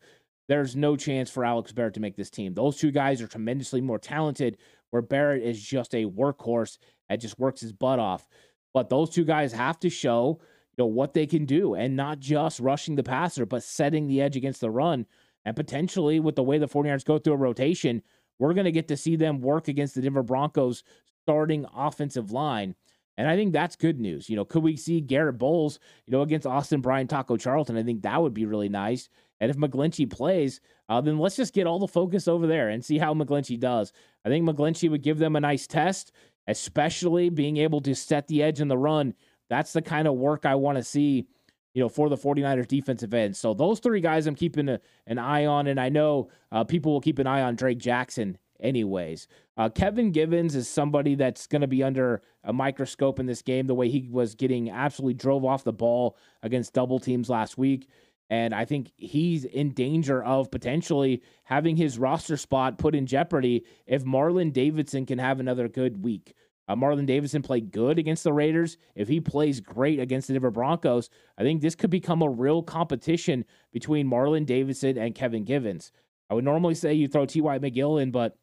there's 0.49 0.75
no 0.75 0.97
chance 0.97 1.29
for 1.29 1.45
Alex 1.45 1.71
Barrett 1.71 1.93
to 1.93 2.01
make 2.01 2.17
this 2.17 2.29
team. 2.29 2.53
Those 2.53 2.75
two 2.75 2.91
guys 2.91 3.21
are 3.21 3.27
tremendously 3.27 3.79
more 3.79 3.99
talented, 3.99 4.57
where 4.89 5.01
Barrett 5.01 5.43
is 5.43 5.61
just 5.63 5.95
a 5.95 6.05
workhorse 6.05 6.77
and 7.07 7.21
just 7.21 7.39
works 7.39 7.61
his 7.61 7.71
butt 7.71 7.99
off. 7.99 8.27
But 8.73 8.89
those 8.89 9.11
two 9.11 9.23
guys 9.23 9.53
have 9.53 9.79
to 9.79 9.89
show 9.89 10.41
you 10.77 10.83
know 10.83 10.87
what 10.87 11.13
they 11.13 11.25
can 11.25 11.45
do 11.45 11.73
and 11.73 11.95
not 11.95 12.19
just 12.19 12.59
rushing 12.59 12.95
the 12.95 13.03
passer, 13.03 13.45
but 13.45 13.63
setting 13.63 14.07
the 14.07 14.21
edge 14.21 14.35
against 14.35 14.59
the 14.59 14.69
run. 14.69 15.05
And 15.47 15.55
potentially 15.55 16.19
with 16.19 16.35
the 16.35 16.43
way 16.43 16.57
the 16.57 16.67
49ers 16.67 17.05
go 17.05 17.17
through 17.17 17.31
a 17.31 17.37
rotation, 17.37 18.03
we're 18.37 18.53
going 18.53 18.65
to 18.65 18.71
get 18.73 18.89
to 18.89 18.97
see 18.97 19.15
them 19.15 19.39
work 19.39 19.69
against 19.69 19.95
the 19.95 20.01
Denver 20.01 20.21
Broncos 20.21 20.83
starting 21.23 21.65
offensive 21.73 22.33
line. 22.33 22.75
And 23.17 23.29
I 23.29 23.37
think 23.37 23.53
that's 23.53 23.77
good 23.77 23.97
news. 23.97 24.29
You 24.29 24.35
know, 24.35 24.43
could 24.43 24.61
we 24.61 24.75
see 24.75 24.99
Garett 24.99 25.37
Bolles, 25.37 25.79
you 26.05 26.11
know, 26.11 26.21
against 26.21 26.45
Austin 26.45 26.81
Bryant, 26.81 27.09
Taco 27.09 27.37
Charlton? 27.37 27.77
I 27.77 27.83
think 27.83 28.01
that 28.01 28.21
would 28.21 28.33
be 28.33 28.45
really 28.45 28.67
nice. 28.67 29.07
And 29.39 29.49
if 29.49 29.55
McGlinchey 29.55 30.11
plays, 30.11 30.59
uh, 30.89 30.99
then 30.99 31.17
let's 31.17 31.37
just 31.37 31.53
get 31.53 31.65
all 31.65 31.79
the 31.79 31.87
focus 31.87 32.27
over 32.27 32.45
there 32.45 32.67
and 32.67 32.83
see 32.83 32.97
how 32.97 33.13
McGlinchey 33.13 33.57
does. 33.57 33.93
I 34.25 34.29
think 34.29 34.45
McGlinchey 34.45 34.91
would 34.91 35.01
give 35.01 35.17
them 35.17 35.37
a 35.37 35.39
nice 35.39 35.65
test, 35.65 36.11
especially 36.47 37.29
being 37.29 37.55
able 37.55 37.79
to 37.83 37.95
set 37.95 38.27
the 38.27 38.43
edge 38.43 38.59
in 38.59 38.67
the 38.67 38.77
run. 38.77 39.13
That's 39.49 39.71
the 39.71 39.81
kind 39.81 40.09
of 40.09 40.15
work 40.15 40.45
I 40.45 40.55
want 40.55 40.77
to 40.77 40.83
see, 40.83 41.29
you 41.73 41.81
know, 41.81 41.89
for 41.89 42.09
the 42.09 42.17
49ers 42.17 42.67
defensive 42.67 43.13
end. 43.13 43.35
So 43.35 43.53
those 43.53 43.79
three 43.79 44.01
guys 44.01 44.27
I'm 44.27 44.35
keeping 44.35 44.69
a, 44.69 44.79
an 45.05 45.19
eye 45.19 45.45
on, 45.45 45.67
and 45.67 45.79
I 45.79 45.89
know 45.89 46.29
uh, 46.51 46.63
people 46.63 46.93
will 46.93 47.01
keep 47.01 47.19
an 47.19 47.27
eye 47.27 47.41
on 47.41 47.55
Drake 47.55 47.77
Jackson 47.79 48.37
anyways. 48.59 49.27
Uh, 49.55 49.69
Kevin 49.69 50.11
Givens 50.11 50.55
is 50.55 50.67
somebody 50.67 51.15
that's 51.15 51.47
going 51.47 51.61
to 51.61 51.67
be 51.67 51.83
under 51.83 52.21
a 52.43 52.53
microscope 52.53 53.19
in 53.19 53.25
this 53.25 53.41
game, 53.41 53.67
the 53.67 53.75
way 53.75 53.89
he 53.89 54.07
was 54.09 54.35
getting 54.35 54.69
absolutely 54.69 55.13
drove 55.13 55.45
off 55.45 55.63
the 55.63 55.73
ball 55.73 56.17
against 56.43 56.73
double 56.73 56.99
teams 56.99 57.29
last 57.29 57.57
week. 57.57 57.87
And 58.29 58.53
I 58.53 58.65
think 58.65 58.91
he's 58.97 59.45
in 59.45 59.73
danger 59.73 60.21
of 60.21 60.51
potentially 60.51 61.23
having 61.43 61.77
his 61.77 61.97
roster 61.97 62.35
spot 62.35 62.77
put 62.77 62.93
in 62.93 63.05
jeopardy 63.05 63.65
if 63.85 64.03
Marlon 64.03 64.51
Davidson 64.51 65.05
can 65.05 65.19
have 65.19 65.39
another 65.39 65.69
good 65.69 66.03
week. 66.03 66.33
Uh, 66.67 66.75
Marlon 66.75 67.05
Davidson 67.05 67.41
played 67.41 67.71
good 67.71 67.97
against 67.97 68.23
the 68.23 68.33
Raiders. 68.33 68.77
If 68.95 69.07
he 69.07 69.21
plays 69.21 69.61
great 69.61 69.99
against 69.99 70.27
the 70.27 70.33
Denver 70.33 70.51
Broncos, 70.51 71.09
I 71.37 71.43
think 71.43 71.61
this 71.61 71.75
could 71.75 71.89
become 71.89 72.21
a 72.21 72.29
real 72.29 72.61
competition 72.61 73.45
between 73.71 74.09
Marlon 74.09 74.45
Davidson 74.45 74.97
and 74.97 75.15
Kevin 75.15 75.45
Givens. 75.45 75.91
I 76.29 76.33
would 76.33 76.43
normally 76.43 76.75
say 76.75 76.93
you 76.93 77.07
throw 77.07 77.25
T.Y. 77.25 77.59
McGill 77.59 78.01
in, 78.01 78.11
but 78.11 78.37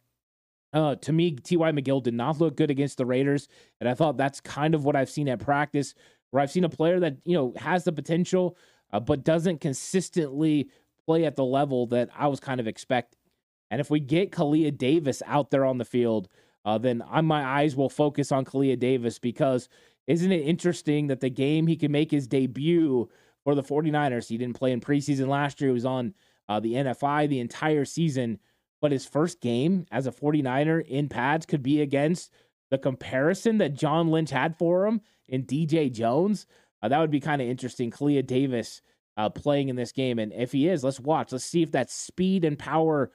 uh, 0.73 0.97
to 0.97 1.13
me, 1.13 1.33
T.Y. 1.33 1.71
McGill 1.73 2.03
did 2.03 2.15
not 2.15 2.41
look 2.41 2.57
good 2.57 2.71
against 2.71 2.97
the 2.97 3.07
Raiders. 3.07 3.47
And 3.81 3.89
I 3.89 3.95
thought 3.95 4.17
that's 4.17 4.41
kind 4.41 4.75
of 4.75 4.85
what 4.85 4.97
I've 4.97 5.11
seen 5.11 5.29
at 5.29 5.39
practice, 5.39 5.95
where 6.31 6.43
I've 6.43 6.51
seen 6.51 6.65
a 6.65 6.69
player 6.69 6.99
that, 7.01 7.19
you 7.25 7.37
know, 7.37 7.53
has 7.57 7.85
the 7.85 7.93
potential, 7.93 8.57
uh, 8.93 9.01
but 9.01 9.23
doesn't 9.23 9.61
consistently 9.61 10.71
play 11.07 11.27
at 11.27 11.37
the 11.37 11.45
level 11.45 11.87
that 11.89 12.09
I 12.17 12.27
was 12.27 12.41
kind 12.41 12.59
of 12.59 12.67
expecting. 12.67 13.19
And 13.71 13.81
if 13.81 13.91
we 13.91 14.01
get 14.01 14.33
Kalia 14.33 14.77
Davis 14.77 15.23
out 15.27 15.51
there 15.51 15.65
on 15.65 15.79
the 15.79 15.85
field, 15.85 16.29
uh, 16.65 16.79
then 16.79 17.03
I, 17.11 17.21
my 17.21 17.45
eyes 17.45 17.77
will 17.77 17.89
focus 17.89 18.33
on 18.33 18.45
Kalia 18.45 18.79
Davis 18.79 19.19
because 19.19 19.69
isn't 20.07 20.33
it 20.33 20.47
interesting 20.47 21.07
that 21.09 21.21
the 21.21 21.31
game 21.31 21.67
he 21.67 21.77
can 21.77 21.93
make 21.93 22.11
his 22.11 22.27
debut 22.27 23.09
for 23.43 23.55
the 23.55 23.63
49ers? 23.63 24.29
He 24.29 24.39
didn't 24.39 24.57
play 24.57 24.73
in 24.73 24.81
preseason 24.81 25.29
last 25.29 25.61
year. 25.61 25.71
He 25.71 25.75
was 25.75 25.87
on 25.87 26.15
uh, 26.49 26.61
the 26.61 26.75
NFI 26.75 27.29
the 27.29 27.41
entire 27.41 27.85
season. 27.85 28.39
But 28.81 28.93
his 28.93 29.07
first 29.07 29.41
game 29.41 29.87
as 29.91 30.07
a 30.07 30.13
49er 30.13 30.87
in 30.87 31.09
pads 31.09 31.47
could 31.47 31.63
be 31.63 31.81
against 31.81 32.31
the 32.71 32.77
comparison 32.77 33.59
that 33.59 33.75
John 33.75 34.09
Lynch 34.09 34.31
had 34.31 34.57
for 34.59 34.87
him 34.87 35.01
in 35.29 35.45
DJ 35.45 35.91
Jones. 35.91 36.47
Uh, 36.83 36.89
that 36.89 36.99
would 36.99 37.11
be 37.11 37.21
kind 37.21 37.41
of 37.41 37.49
interesting. 37.49 37.91
Kalia 37.91 38.27
Davis 38.27 38.83
uh, 39.17 39.31
playing 39.31 39.69
in 39.69 39.77
this 39.77 39.93
game. 39.93 40.19
And 40.19 40.33
if 40.35 40.53
he 40.53 40.69
is, 40.69 40.85
let's 40.85 41.01
watch. 41.01 41.33
Let's 41.33 41.45
see 41.45 41.63
if 41.63 41.73
that 41.73 41.91
speed 41.91 42.45
and 42.45 42.59
power 42.59 43.11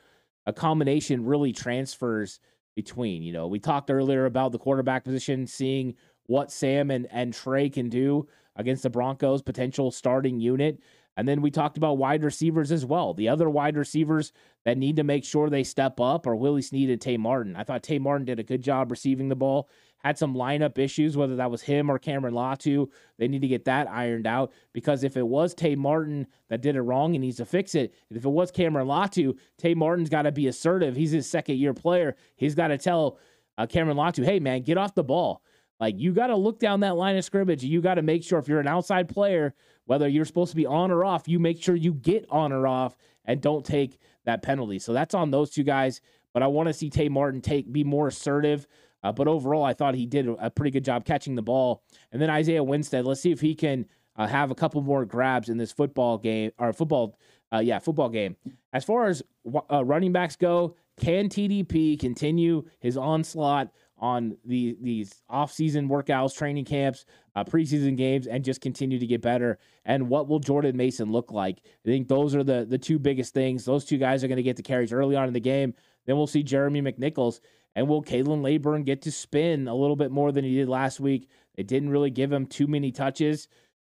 a 0.45 0.53
combination 0.53 1.25
really 1.25 1.53
transfers 1.53 2.39
between. 2.75 3.23
You 3.23 3.33
know, 3.33 3.47
we 3.47 3.59
talked 3.59 3.89
earlier 3.91 4.25
about 4.25 4.51
the 4.51 4.59
quarterback 4.59 5.03
position, 5.03 5.47
seeing 5.47 5.95
what 6.25 6.51
Sam 6.51 6.91
and, 6.91 7.07
and 7.11 7.33
Trey 7.33 7.69
can 7.69 7.89
do 7.89 8.27
against 8.55 8.83
the 8.83 8.89
Broncos' 8.89 9.41
potential 9.41 9.91
starting 9.91 10.39
unit. 10.39 10.79
And 11.17 11.27
then 11.27 11.41
we 11.41 11.51
talked 11.51 11.75
about 11.75 11.97
wide 11.97 12.23
receivers 12.23 12.71
as 12.71 12.85
well. 12.85 13.13
The 13.13 13.27
other 13.27 13.49
wide 13.49 13.75
receivers 13.75 14.31
that 14.63 14.77
need 14.77 14.95
to 14.97 15.03
make 15.03 15.25
sure 15.25 15.49
they 15.49 15.63
step 15.63 15.99
up 15.99 16.25
are 16.27 16.35
Willie 16.35 16.61
Snead 16.61 16.89
and 16.89 17.01
Tay 17.01 17.17
Martin. 17.17 17.55
I 17.55 17.63
thought 17.63 17.83
Tay 17.83 17.99
Martin 17.99 18.25
did 18.25 18.39
a 18.39 18.43
good 18.43 18.61
job 18.61 18.91
receiving 18.91 19.27
the 19.27 19.35
ball 19.35 19.69
had 19.99 20.17
some 20.17 20.33
lineup 20.33 20.77
issues, 20.77 21.15
whether 21.15 21.35
that 21.35 21.51
was 21.51 21.61
him 21.61 21.89
or 21.89 21.99
Cameron 21.99 22.33
Latu. 22.33 22.87
They 23.17 23.27
need 23.27 23.41
to 23.41 23.47
get 23.47 23.65
that 23.65 23.89
ironed 23.89 24.27
out 24.27 24.51
because 24.73 25.03
if 25.03 25.17
it 25.17 25.27
was 25.27 25.53
Tay 25.53 25.75
Martin 25.75 26.27
that 26.49 26.61
did 26.61 26.75
it 26.75 26.81
wrong, 26.81 27.13
he 27.13 27.19
needs 27.19 27.37
to 27.37 27.45
fix 27.45 27.75
it. 27.75 27.93
If 28.09 28.25
it 28.25 28.29
was 28.29 28.51
Cameron 28.51 28.87
Latu, 28.87 29.37
Tay 29.57 29.73
Martin's 29.73 30.09
got 30.09 30.23
to 30.23 30.31
be 30.31 30.47
assertive. 30.47 30.95
He's 30.95 31.11
his 31.11 31.29
second 31.29 31.57
year 31.57 31.73
player. 31.73 32.15
He's 32.35 32.55
got 32.55 32.67
to 32.69 32.77
tell 32.77 33.19
uh, 33.57 33.67
Cameron 33.67 33.97
Latu, 33.97 34.23
hey, 34.23 34.39
man, 34.39 34.61
get 34.61 34.77
off 34.77 34.95
the 34.95 35.03
ball. 35.03 35.41
Like, 35.79 35.99
you 35.99 36.13
got 36.13 36.27
to 36.27 36.35
look 36.35 36.59
down 36.59 36.81
that 36.81 36.95
line 36.95 37.17
of 37.17 37.23
scrimmage. 37.23 37.63
You 37.63 37.81
got 37.81 37.95
to 37.95 38.01
make 38.01 38.23
sure 38.23 38.39
if 38.39 38.47
you're 38.47 38.59
an 38.59 38.67
outside 38.67 39.07
player, 39.07 39.53
whether 39.85 40.07
you're 40.07 40.25
supposed 40.25 40.51
to 40.51 40.57
be 40.57 40.65
on 40.65 40.91
or 40.91 41.05
off, 41.05 41.27
you 41.27 41.39
make 41.39 41.61
sure 41.61 41.75
you 41.75 41.93
get 41.93 42.25
on 42.29 42.51
or 42.51 42.67
off 42.67 42.95
and 43.25 43.41
don't 43.41 43.65
take 43.65 43.97
that 44.25 44.41
penalty. 44.41 44.79
So 44.79 44.93
that's 44.93 45.13
on 45.13 45.31
those 45.31 45.51
two 45.51 45.63
guys. 45.63 46.01
But 46.33 46.43
I 46.43 46.47
want 46.47 46.67
to 46.67 46.73
see 46.73 46.89
Tay 46.89 47.09
Martin 47.09 47.41
take 47.41 47.71
be 47.71 47.83
more 47.83 48.07
assertive. 48.07 48.67
Uh, 49.03 49.11
but 49.11 49.27
overall, 49.27 49.63
I 49.63 49.73
thought 49.73 49.95
he 49.95 50.05
did 50.05 50.27
a 50.27 50.49
pretty 50.49 50.71
good 50.71 50.85
job 50.85 51.05
catching 51.05 51.35
the 51.35 51.41
ball. 51.41 51.83
And 52.11 52.21
then 52.21 52.29
Isaiah 52.29 52.63
Winstead, 52.63 53.05
let's 53.05 53.21
see 53.21 53.31
if 53.31 53.39
he 53.39 53.55
can 53.55 53.85
uh, 54.15 54.27
have 54.27 54.51
a 54.51 54.55
couple 54.55 54.81
more 54.81 55.05
grabs 55.05 55.49
in 55.49 55.57
this 55.57 55.71
football 55.71 56.17
game 56.17 56.51
or 56.59 56.73
football, 56.73 57.17
uh, 57.53 57.59
yeah, 57.59 57.79
football 57.79 58.09
game. 58.09 58.35
As 58.73 58.83
far 58.83 59.07
as 59.07 59.23
uh, 59.71 59.83
running 59.85 60.11
backs 60.11 60.35
go, 60.35 60.75
can 60.99 61.29
TDP 61.29 61.97
continue 61.97 62.65
his 62.79 62.97
onslaught 62.97 63.71
on 63.97 64.37
the 64.45 64.77
these 64.81 65.23
off-season 65.29 65.87
workouts, 65.87 66.35
training 66.35 66.65
camps, 66.65 67.05
uh, 67.35 67.43
preseason 67.43 67.95
games, 67.95 68.27
and 68.27 68.43
just 68.43 68.59
continue 68.59 68.99
to 68.99 69.07
get 69.07 69.21
better? 69.21 69.57
And 69.85 70.09
what 70.09 70.27
will 70.27 70.39
Jordan 70.39 70.75
Mason 70.75 71.11
look 71.11 71.31
like? 71.31 71.61
I 71.63 71.89
think 71.89 72.09
those 72.09 72.35
are 72.35 72.43
the 72.43 72.65
the 72.69 72.77
two 72.77 72.99
biggest 72.99 73.33
things. 73.33 73.63
Those 73.63 73.85
two 73.85 73.97
guys 73.97 74.23
are 74.23 74.27
going 74.27 74.37
to 74.37 74.43
get 74.43 74.57
the 74.57 74.63
carries 74.63 74.91
early 74.91 75.15
on 75.15 75.27
in 75.27 75.33
the 75.33 75.39
game. 75.39 75.73
Then 76.05 76.17
we'll 76.17 76.27
see 76.27 76.43
Jeremy 76.43 76.81
McNichols 76.81 77.39
and 77.79 77.87
will 77.87 78.03
Khalan 78.03 78.43
Laborn 78.43 78.83
get 78.83 79.03
to 79.03 79.11
spin 79.11 79.69
a 79.69 79.73
little 79.73 79.95
bit 79.95 80.11
more 80.11 80.33
than 80.33 80.43
he 80.43 80.53
did 80.53 80.67
last 80.67 80.99
week? 80.99 81.29
It 81.55 81.65
didn't 81.65 81.91
really 81.91 82.09
give 82.09 82.29
him 82.29 82.45
too 82.45 82.67
many 82.67 82.91
touches. 82.91 83.47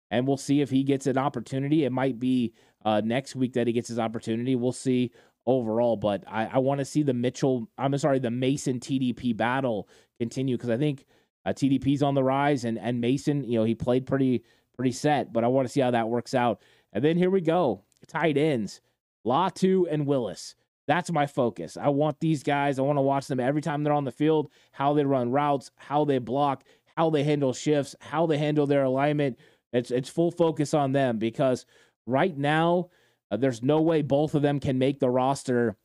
And 0.09 0.25
we'll 0.25 0.37
see 0.37 0.61
if 0.61 0.69
he 0.69 0.83
gets 0.83 1.07
an 1.07 1.17
opportunity. 1.17 1.83
It 1.83 1.91
might 1.91 2.17
be 2.17 2.53
uh, 2.85 3.01
next 3.03 3.35
week 3.35 3.51
that 3.51 3.67
he 3.67 3.73
gets 3.73 3.89
his 3.89 3.99
opportunity. 3.99 4.55
We'll 4.55 4.71
see 4.71 5.11
overall. 5.45 5.97
But 5.97 6.23
I, 6.25 6.45
I 6.45 6.57
want 6.59 6.79
to 6.79 6.85
see 6.85 7.03
the 7.03 7.13
Mitchell, 7.13 7.67
I'm 7.77 7.97
sorry, 7.97 8.19
the 8.19 8.31
Mason 8.31 8.79
TDP 8.79 9.35
battle 9.35 9.89
continue 10.19 10.55
because 10.55 10.69
I 10.69 10.77
think 10.77 11.05
uh, 11.45 11.49
TDP's 11.49 12.01
on 12.01 12.15
the 12.15 12.23
rise 12.23 12.63
and, 12.63 12.79
and 12.79 13.01
Mason, 13.01 13.43
you 13.43 13.59
know, 13.59 13.65
he 13.65 13.75
played 13.75 14.05
pretty, 14.05 14.45
pretty 14.77 14.93
set, 14.93 15.33
but 15.33 15.43
I 15.43 15.47
want 15.47 15.67
to 15.67 15.71
see 15.73 15.81
how 15.81 15.91
that 15.91 16.07
works 16.07 16.33
out. 16.33 16.61
And 16.93 17.03
then 17.03 17.17
here 17.17 17.29
we 17.29 17.41
go 17.41 17.83
tight 18.07 18.37
ends, 18.37 18.79
Latu 19.27 19.83
and 19.91 20.05
Willis. 20.05 20.55
That's 20.91 21.09
my 21.09 21.25
focus. 21.25 21.77
I 21.77 21.87
want 21.87 22.19
these 22.19 22.43
guys, 22.43 22.77
I 22.77 22.81
want 22.81 22.97
to 22.97 23.01
watch 23.01 23.27
them 23.27 23.39
every 23.39 23.61
time 23.61 23.81
they're 23.81 23.93
on 23.93 24.03
the 24.03 24.11
field, 24.11 24.51
how 24.73 24.93
they 24.93 25.05
run 25.05 25.31
routes, 25.31 25.71
how 25.77 26.03
they 26.03 26.17
block, 26.17 26.65
how 26.97 27.09
they 27.09 27.23
handle 27.23 27.53
shifts, 27.53 27.95
how 28.01 28.25
they 28.25 28.37
handle 28.37 28.67
their 28.67 28.83
alignment. 28.83 29.39
It's 29.71 29.89
it's 29.89 30.09
full 30.09 30.31
focus 30.31 30.73
on 30.73 30.91
them 30.91 31.17
because 31.17 31.65
right 32.05 32.37
now 32.37 32.89
uh, 33.31 33.37
there's 33.37 33.63
no 33.63 33.79
way 33.79 34.01
both 34.01 34.35
of 34.35 34.41
them 34.41 34.59
can 34.59 34.79
make 34.79 34.99
the 34.99 35.09
roster 35.09 35.77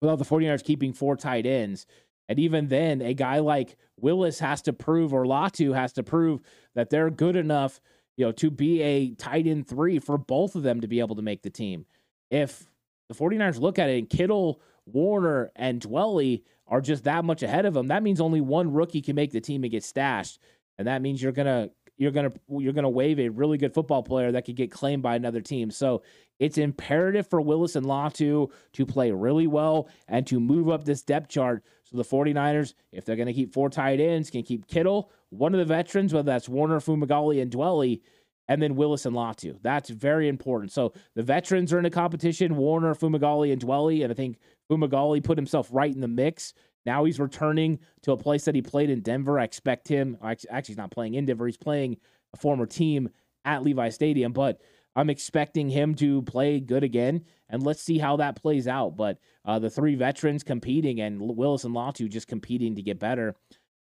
without 0.00 0.20
the 0.20 0.24
49ers 0.24 0.62
keeping 0.62 0.92
four 0.92 1.16
tight 1.16 1.44
ends. 1.44 1.84
And 2.28 2.38
even 2.38 2.68
then, 2.68 3.02
a 3.02 3.14
guy 3.14 3.40
like 3.40 3.76
Willis 3.98 4.38
has 4.38 4.62
to 4.62 4.72
prove, 4.72 5.12
or 5.12 5.24
Latu 5.24 5.74
has 5.74 5.92
to 5.94 6.04
prove 6.04 6.42
that 6.76 6.90
they're 6.90 7.10
good 7.10 7.34
enough, 7.34 7.80
you 8.16 8.24
know, 8.24 8.30
to 8.30 8.52
be 8.52 8.82
a 8.82 9.14
tight 9.14 9.48
end 9.48 9.66
three 9.66 9.98
for 9.98 10.16
both 10.16 10.54
of 10.54 10.62
them 10.62 10.80
to 10.80 10.86
be 10.86 11.00
able 11.00 11.16
to 11.16 11.22
make 11.22 11.42
the 11.42 11.50
team. 11.50 11.86
If 12.30 12.68
the 13.08 13.14
49ers 13.14 13.60
look 13.60 13.78
at 13.78 13.88
it 13.88 13.98
and 13.98 14.10
Kittle, 14.10 14.60
Warner, 14.86 15.50
and 15.56 15.80
Dwelley 15.80 16.42
are 16.66 16.80
just 16.80 17.04
that 17.04 17.24
much 17.24 17.42
ahead 17.42 17.64
of 17.64 17.74
them. 17.74 17.88
That 17.88 18.02
means 18.02 18.20
only 18.20 18.40
one 18.40 18.72
rookie 18.72 19.02
can 19.02 19.16
make 19.16 19.32
the 19.32 19.40
team 19.40 19.64
and 19.64 19.70
get 19.70 19.84
stashed. 19.84 20.38
And 20.76 20.86
that 20.86 21.02
means 21.02 21.22
you're 21.22 21.32
gonna 21.32 21.70
you're 21.96 22.12
gonna 22.12 22.32
you're 22.48 22.72
gonna 22.72 22.88
waive 22.88 23.18
a 23.18 23.28
really 23.28 23.58
good 23.58 23.74
football 23.74 24.02
player 24.02 24.30
that 24.32 24.44
could 24.44 24.54
get 24.54 24.70
claimed 24.70 25.02
by 25.02 25.16
another 25.16 25.40
team. 25.40 25.70
So 25.70 26.02
it's 26.38 26.56
imperative 26.56 27.28
for 27.28 27.40
Willis 27.40 27.74
and 27.74 27.86
Latu 27.86 28.50
to 28.74 28.86
play 28.86 29.10
really 29.10 29.46
well 29.48 29.88
and 30.06 30.26
to 30.28 30.38
move 30.38 30.68
up 30.68 30.84
this 30.84 31.02
depth 31.02 31.28
chart. 31.28 31.64
So 31.84 31.96
the 31.96 32.04
49ers, 32.04 32.74
if 32.92 33.04
they're 33.04 33.16
gonna 33.16 33.32
keep 33.32 33.52
four 33.52 33.70
tight 33.70 33.98
ends, 33.98 34.30
can 34.30 34.42
keep 34.42 34.68
Kittle, 34.68 35.10
one 35.30 35.54
of 35.54 35.58
the 35.58 35.64
veterans, 35.64 36.14
whether 36.14 36.30
that's 36.30 36.48
Warner, 36.48 36.78
Fumagalli, 36.78 37.42
and 37.42 37.50
Dwelley, 37.50 38.00
and 38.48 38.62
then 38.62 38.76
Willis 38.76 39.06
and 39.06 39.14
Latu. 39.14 39.58
That's 39.62 39.90
very 39.90 40.28
important. 40.28 40.72
So 40.72 40.92
the 41.14 41.22
veterans 41.22 41.72
are 41.72 41.78
in 41.78 41.84
a 41.84 41.90
competition 41.90 42.56
Warner, 42.56 42.94
Fumagalli, 42.94 43.52
and 43.52 43.60
Dwelley. 43.60 44.02
And 44.02 44.10
I 44.10 44.14
think 44.14 44.38
Fumagalli 44.70 45.22
put 45.22 45.38
himself 45.38 45.68
right 45.70 45.94
in 45.94 46.00
the 46.00 46.08
mix. 46.08 46.54
Now 46.86 47.04
he's 47.04 47.20
returning 47.20 47.78
to 48.02 48.12
a 48.12 48.16
place 48.16 48.44
that 48.46 48.54
he 48.54 48.62
played 48.62 48.88
in 48.88 49.00
Denver. 49.00 49.38
I 49.38 49.44
expect 49.44 49.86
him, 49.86 50.16
actually, 50.22 50.62
he's 50.66 50.76
not 50.78 50.90
playing 50.90 51.14
in 51.14 51.26
Denver, 51.26 51.46
he's 51.46 51.58
playing 51.58 51.98
a 52.32 52.38
former 52.38 52.66
team 52.66 53.10
at 53.44 53.62
Levi 53.62 53.90
Stadium, 53.90 54.32
but 54.32 54.60
I'm 54.96 55.10
expecting 55.10 55.68
him 55.68 55.94
to 55.96 56.22
play 56.22 56.60
good 56.60 56.82
again. 56.82 57.24
And 57.48 57.62
let's 57.62 57.82
see 57.82 57.98
how 57.98 58.16
that 58.16 58.40
plays 58.40 58.66
out. 58.66 58.96
But 58.96 59.18
uh, 59.44 59.58
the 59.58 59.70
three 59.70 59.94
veterans 59.94 60.42
competing 60.42 61.00
and 61.00 61.20
Willis 61.20 61.64
and 61.64 61.74
Latu 61.74 62.08
just 62.08 62.26
competing 62.26 62.74
to 62.76 62.82
get 62.82 62.98
better. 62.98 63.34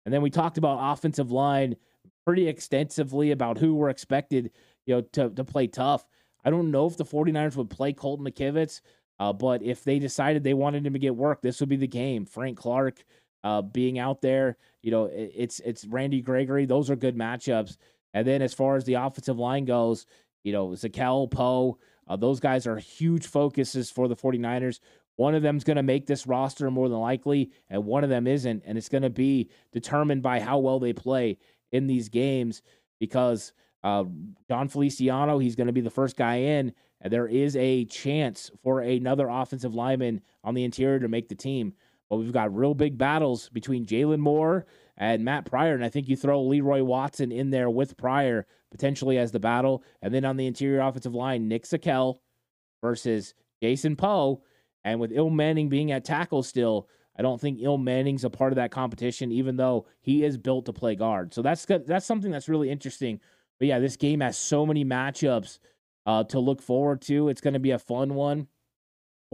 And 0.05 0.13
then 0.13 0.21
we 0.21 0.29
talked 0.29 0.57
about 0.57 0.79
offensive 0.79 1.31
line 1.31 1.75
pretty 2.27 2.49
extensively 2.49 3.31
about 3.31 3.57
who 3.57 3.73
were 3.73 3.89
expected, 3.89 4.51
you 4.85 4.93
know, 4.93 5.01
to, 5.13 5.29
to 5.29 5.45
play 5.45 5.65
tough. 5.65 6.05
I 6.43 6.49
don't 6.49 6.71
know 6.71 6.85
if 6.85 6.97
the 6.97 7.05
49ers 7.05 7.55
would 7.55 7.69
play 7.69 7.93
Colton 7.93 8.25
McKivitz, 8.25 8.81
uh, 9.17 9.31
but 9.31 9.63
if 9.63 9.85
they 9.85 9.97
decided 9.97 10.43
they 10.43 10.53
wanted 10.53 10.85
him 10.85 10.91
to 10.91 10.99
get 10.99 11.15
work, 11.15 11.41
this 11.41 11.61
would 11.61 11.69
be 11.69 11.77
the 11.77 11.87
game. 11.87 12.25
Frank 12.25 12.57
Clark 12.57 13.05
uh, 13.45 13.61
being 13.61 13.97
out 13.97 14.21
there, 14.21 14.57
you 14.81 14.91
know, 14.91 15.05
it, 15.05 15.31
it's 15.33 15.61
it's 15.61 15.85
Randy 15.85 16.21
Gregory. 16.21 16.65
Those 16.65 16.89
are 16.89 16.97
good 16.97 17.15
matchups. 17.15 17.77
And 18.13 18.27
then 18.27 18.41
as 18.41 18.53
far 18.53 18.75
as 18.75 18.83
the 18.83 18.95
offensive 18.95 19.39
line 19.39 19.63
goes, 19.63 20.05
you 20.43 20.51
know, 20.51 20.71
Zakelj, 20.71 21.31
Poe, 21.31 21.77
uh, 22.09 22.17
those 22.17 22.41
guys 22.41 22.67
are 22.67 22.75
huge 22.75 23.27
focuses 23.27 23.89
for 23.89 24.09
the 24.09 24.17
49ers. 24.17 24.81
One 25.15 25.33
of 25.33 25.43
them's 25.43 25.63
going 25.63 25.77
to 25.77 25.83
make 25.83 26.07
this 26.07 26.27
roster 26.27 26.69
more 26.69 26.89
than 26.89 26.99
likely, 26.99 27.51
and 27.69 27.85
one 27.85 28.03
of 28.03 28.09
them 28.09 28.27
isn't. 28.27 28.63
And 28.65 28.77
it's 28.77 28.89
going 28.89 29.03
to 29.03 29.09
be 29.09 29.49
determined 29.71 30.21
by 30.21 30.41
how 30.41 30.59
well 30.59 30.79
they 30.79 30.93
play 30.93 31.37
in 31.71 31.87
these 31.87 32.09
games 32.09 32.61
because 32.99 33.53
uh, 33.83 34.03
Feliciano, 34.69 35.39
he's 35.39 35.55
going 35.55 35.67
to 35.67 35.73
be 35.73 35.81
the 35.81 35.89
first 35.89 36.17
guy 36.17 36.35
in. 36.35 36.73
There 37.03 37.27
is 37.27 37.55
a 37.55 37.85
chance 37.85 38.49
for 38.63 38.81
another 38.81 39.27
offensive 39.29 39.75
lineman 39.75 40.21
on 40.43 40.55
the 40.55 40.63
interior 40.63 40.99
to 40.99 41.07
make 41.07 41.29
the 41.29 41.35
team. 41.35 41.73
But 42.09 42.17
we've 42.17 42.31
got 42.31 42.55
real 42.55 42.73
big 42.73 42.97
battles 42.97 43.49
between 43.49 43.85
Jaylon 43.85 44.19
Moore 44.19 44.65
and 44.97 45.23
Matt 45.23 45.45
Pryor. 45.45 45.75
And 45.75 45.85
I 45.85 45.89
think 45.89 46.07
you 46.07 46.15
throw 46.15 46.41
Leroy 46.41 46.83
Watson 46.83 47.31
in 47.31 47.49
there 47.49 47.69
with 47.69 47.97
Pryor 47.97 48.47
potentially 48.71 49.17
as 49.17 49.31
the 49.31 49.39
battle. 49.39 49.83
And 50.01 50.13
then 50.13 50.25
on 50.25 50.37
the 50.37 50.47
interior 50.47 50.81
offensive 50.81 51.13
line, 51.13 51.47
Nick 51.47 51.65
Zakelj 51.65 52.17
versus 52.81 53.33
Jason 53.61 53.95
Poe. 53.95 54.41
And 54.83 54.99
with 54.99 55.11
Ilm 55.11 55.33
Manning 55.33 55.69
being 55.69 55.91
at 55.91 56.05
tackle 56.05 56.43
still, 56.43 56.87
I 57.17 57.21
don't 57.23 57.41
think 57.41 57.59
Ilm 57.59 57.83
Manning's 57.83 58.23
a 58.23 58.29
part 58.29 58.51
of 58.51 58.57
that 58.57 58.71
competition, 58.71 59.31
even 59.31 59.57
though 59.57 59.87
he 60.01 60.23
is 60.23 60.37
built 60.37 60.65
to 60.65 60.73
play 60.73 60.95
guard. 60.95 61.33
So 61.33 61.41
that's. 61.41 61.65
That's 61.65 62.05
something 62.05 62.31
that's 62.31 62.49
really 62.49 62.69
interesting. 62.69 63.19
But 63.59 63.67
yeah, 63.67 63.79
this 63.79 63.95
game 63.95 64.19
has 64.19 64.37
so 64.37 64.65
many 64.65 64.85
matchups 64.85 65.59
uh, 66.05 66.23
to 66.25 66.39
look 66.39 66.61
forward 66.61 67.01
to. 67.03 67.29
It's 67.29 67.41
going 67.41 67.55
to 67.55 67.59
be 67.59 67.71
a 67.71 67.79
fun 67.79 68.13
one. 68.13 68.47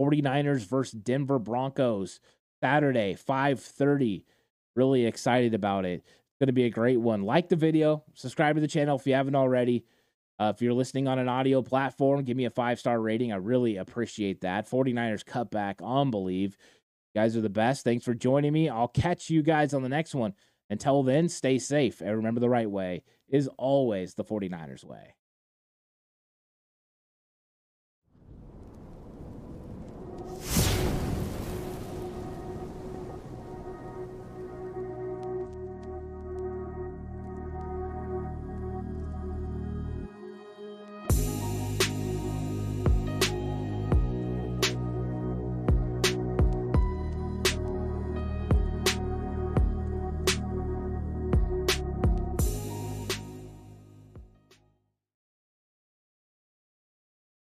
49ers 0.00 0.66
versus 0.66 0.98
Denver 0.98 1.38
Broncos 1.38 2.20
Saturday, 2.60 3.14
5:30. 3.14 4.24
Really 4.74 5.06
excited 5.06 5.54
about 5.54 5.84
it. 5.84 6.02
It's 6.02 6.38
going 6.40 6.48
to 6.48 6.52
be 6.52 6.64
a 6.64 6.70
great 6.70 7.00
one. 7.00 7.22
Like 7.22 7.48
the 7.48 7.56
video, 7.56 8.02
subscribe 8.14 8.56
to 8.56 8.60
the 8.60 8.66
channel 8.66 8.96
if 8.96 9.06
you 9.06 9.14
haven't 9.14 9.36
already. 9.36 9.84
Uh, 10.40 10.52
if 10.54 10.60
you're 10.60 10.72
listening 10.72 11.06
on 11.06 11.20
an 11.20 11.28
audio 11.28 11.62
platform, 11.62 12.24
give 12.24 12.36
me 12.36 12.44
a 12.44 12.50
five 12.50 12.80
star 12.80 13.00
rating. 13.00 13.32
I 13.32 13.36
really 13.36 13.76
appreciate 13.76 14.40
that. 14.40 14.68
49ers 14.68 15.24
cutback 15.24 15.80
on 15.80 16.10
Believe. 16.10 16.56
You 17.14 17.20
guys 17.20 17.36
are 17.36 17.42
the 17.42 17.48
best. 17.48 17.84
Thanks 17.84 18.04
for 18.04 18.12
joining 18.12 18.52
me. 18.52 18.68
I'll 18.68 18.88
catch 18.88 19.30
you 19.30 19.42
guys 19.42 19.72
on 19.72 19.82
the 19.82 19.88
next 19.88 20.16
one. 20.16 20.34
Until 20.68 21.04
then, 21.04 21.28
stay 21.28 21.58
safe 21.58 22.00
and 22.00 22.10
remember 22.10 22.40
the 22.40 22.48
right 22.48 22.68
way 22.68 23.04
is 23.28 23.48
always 23.56 24.14
the 24.14 24.24
49ers 24.24 24.84
way. 24.84 25.14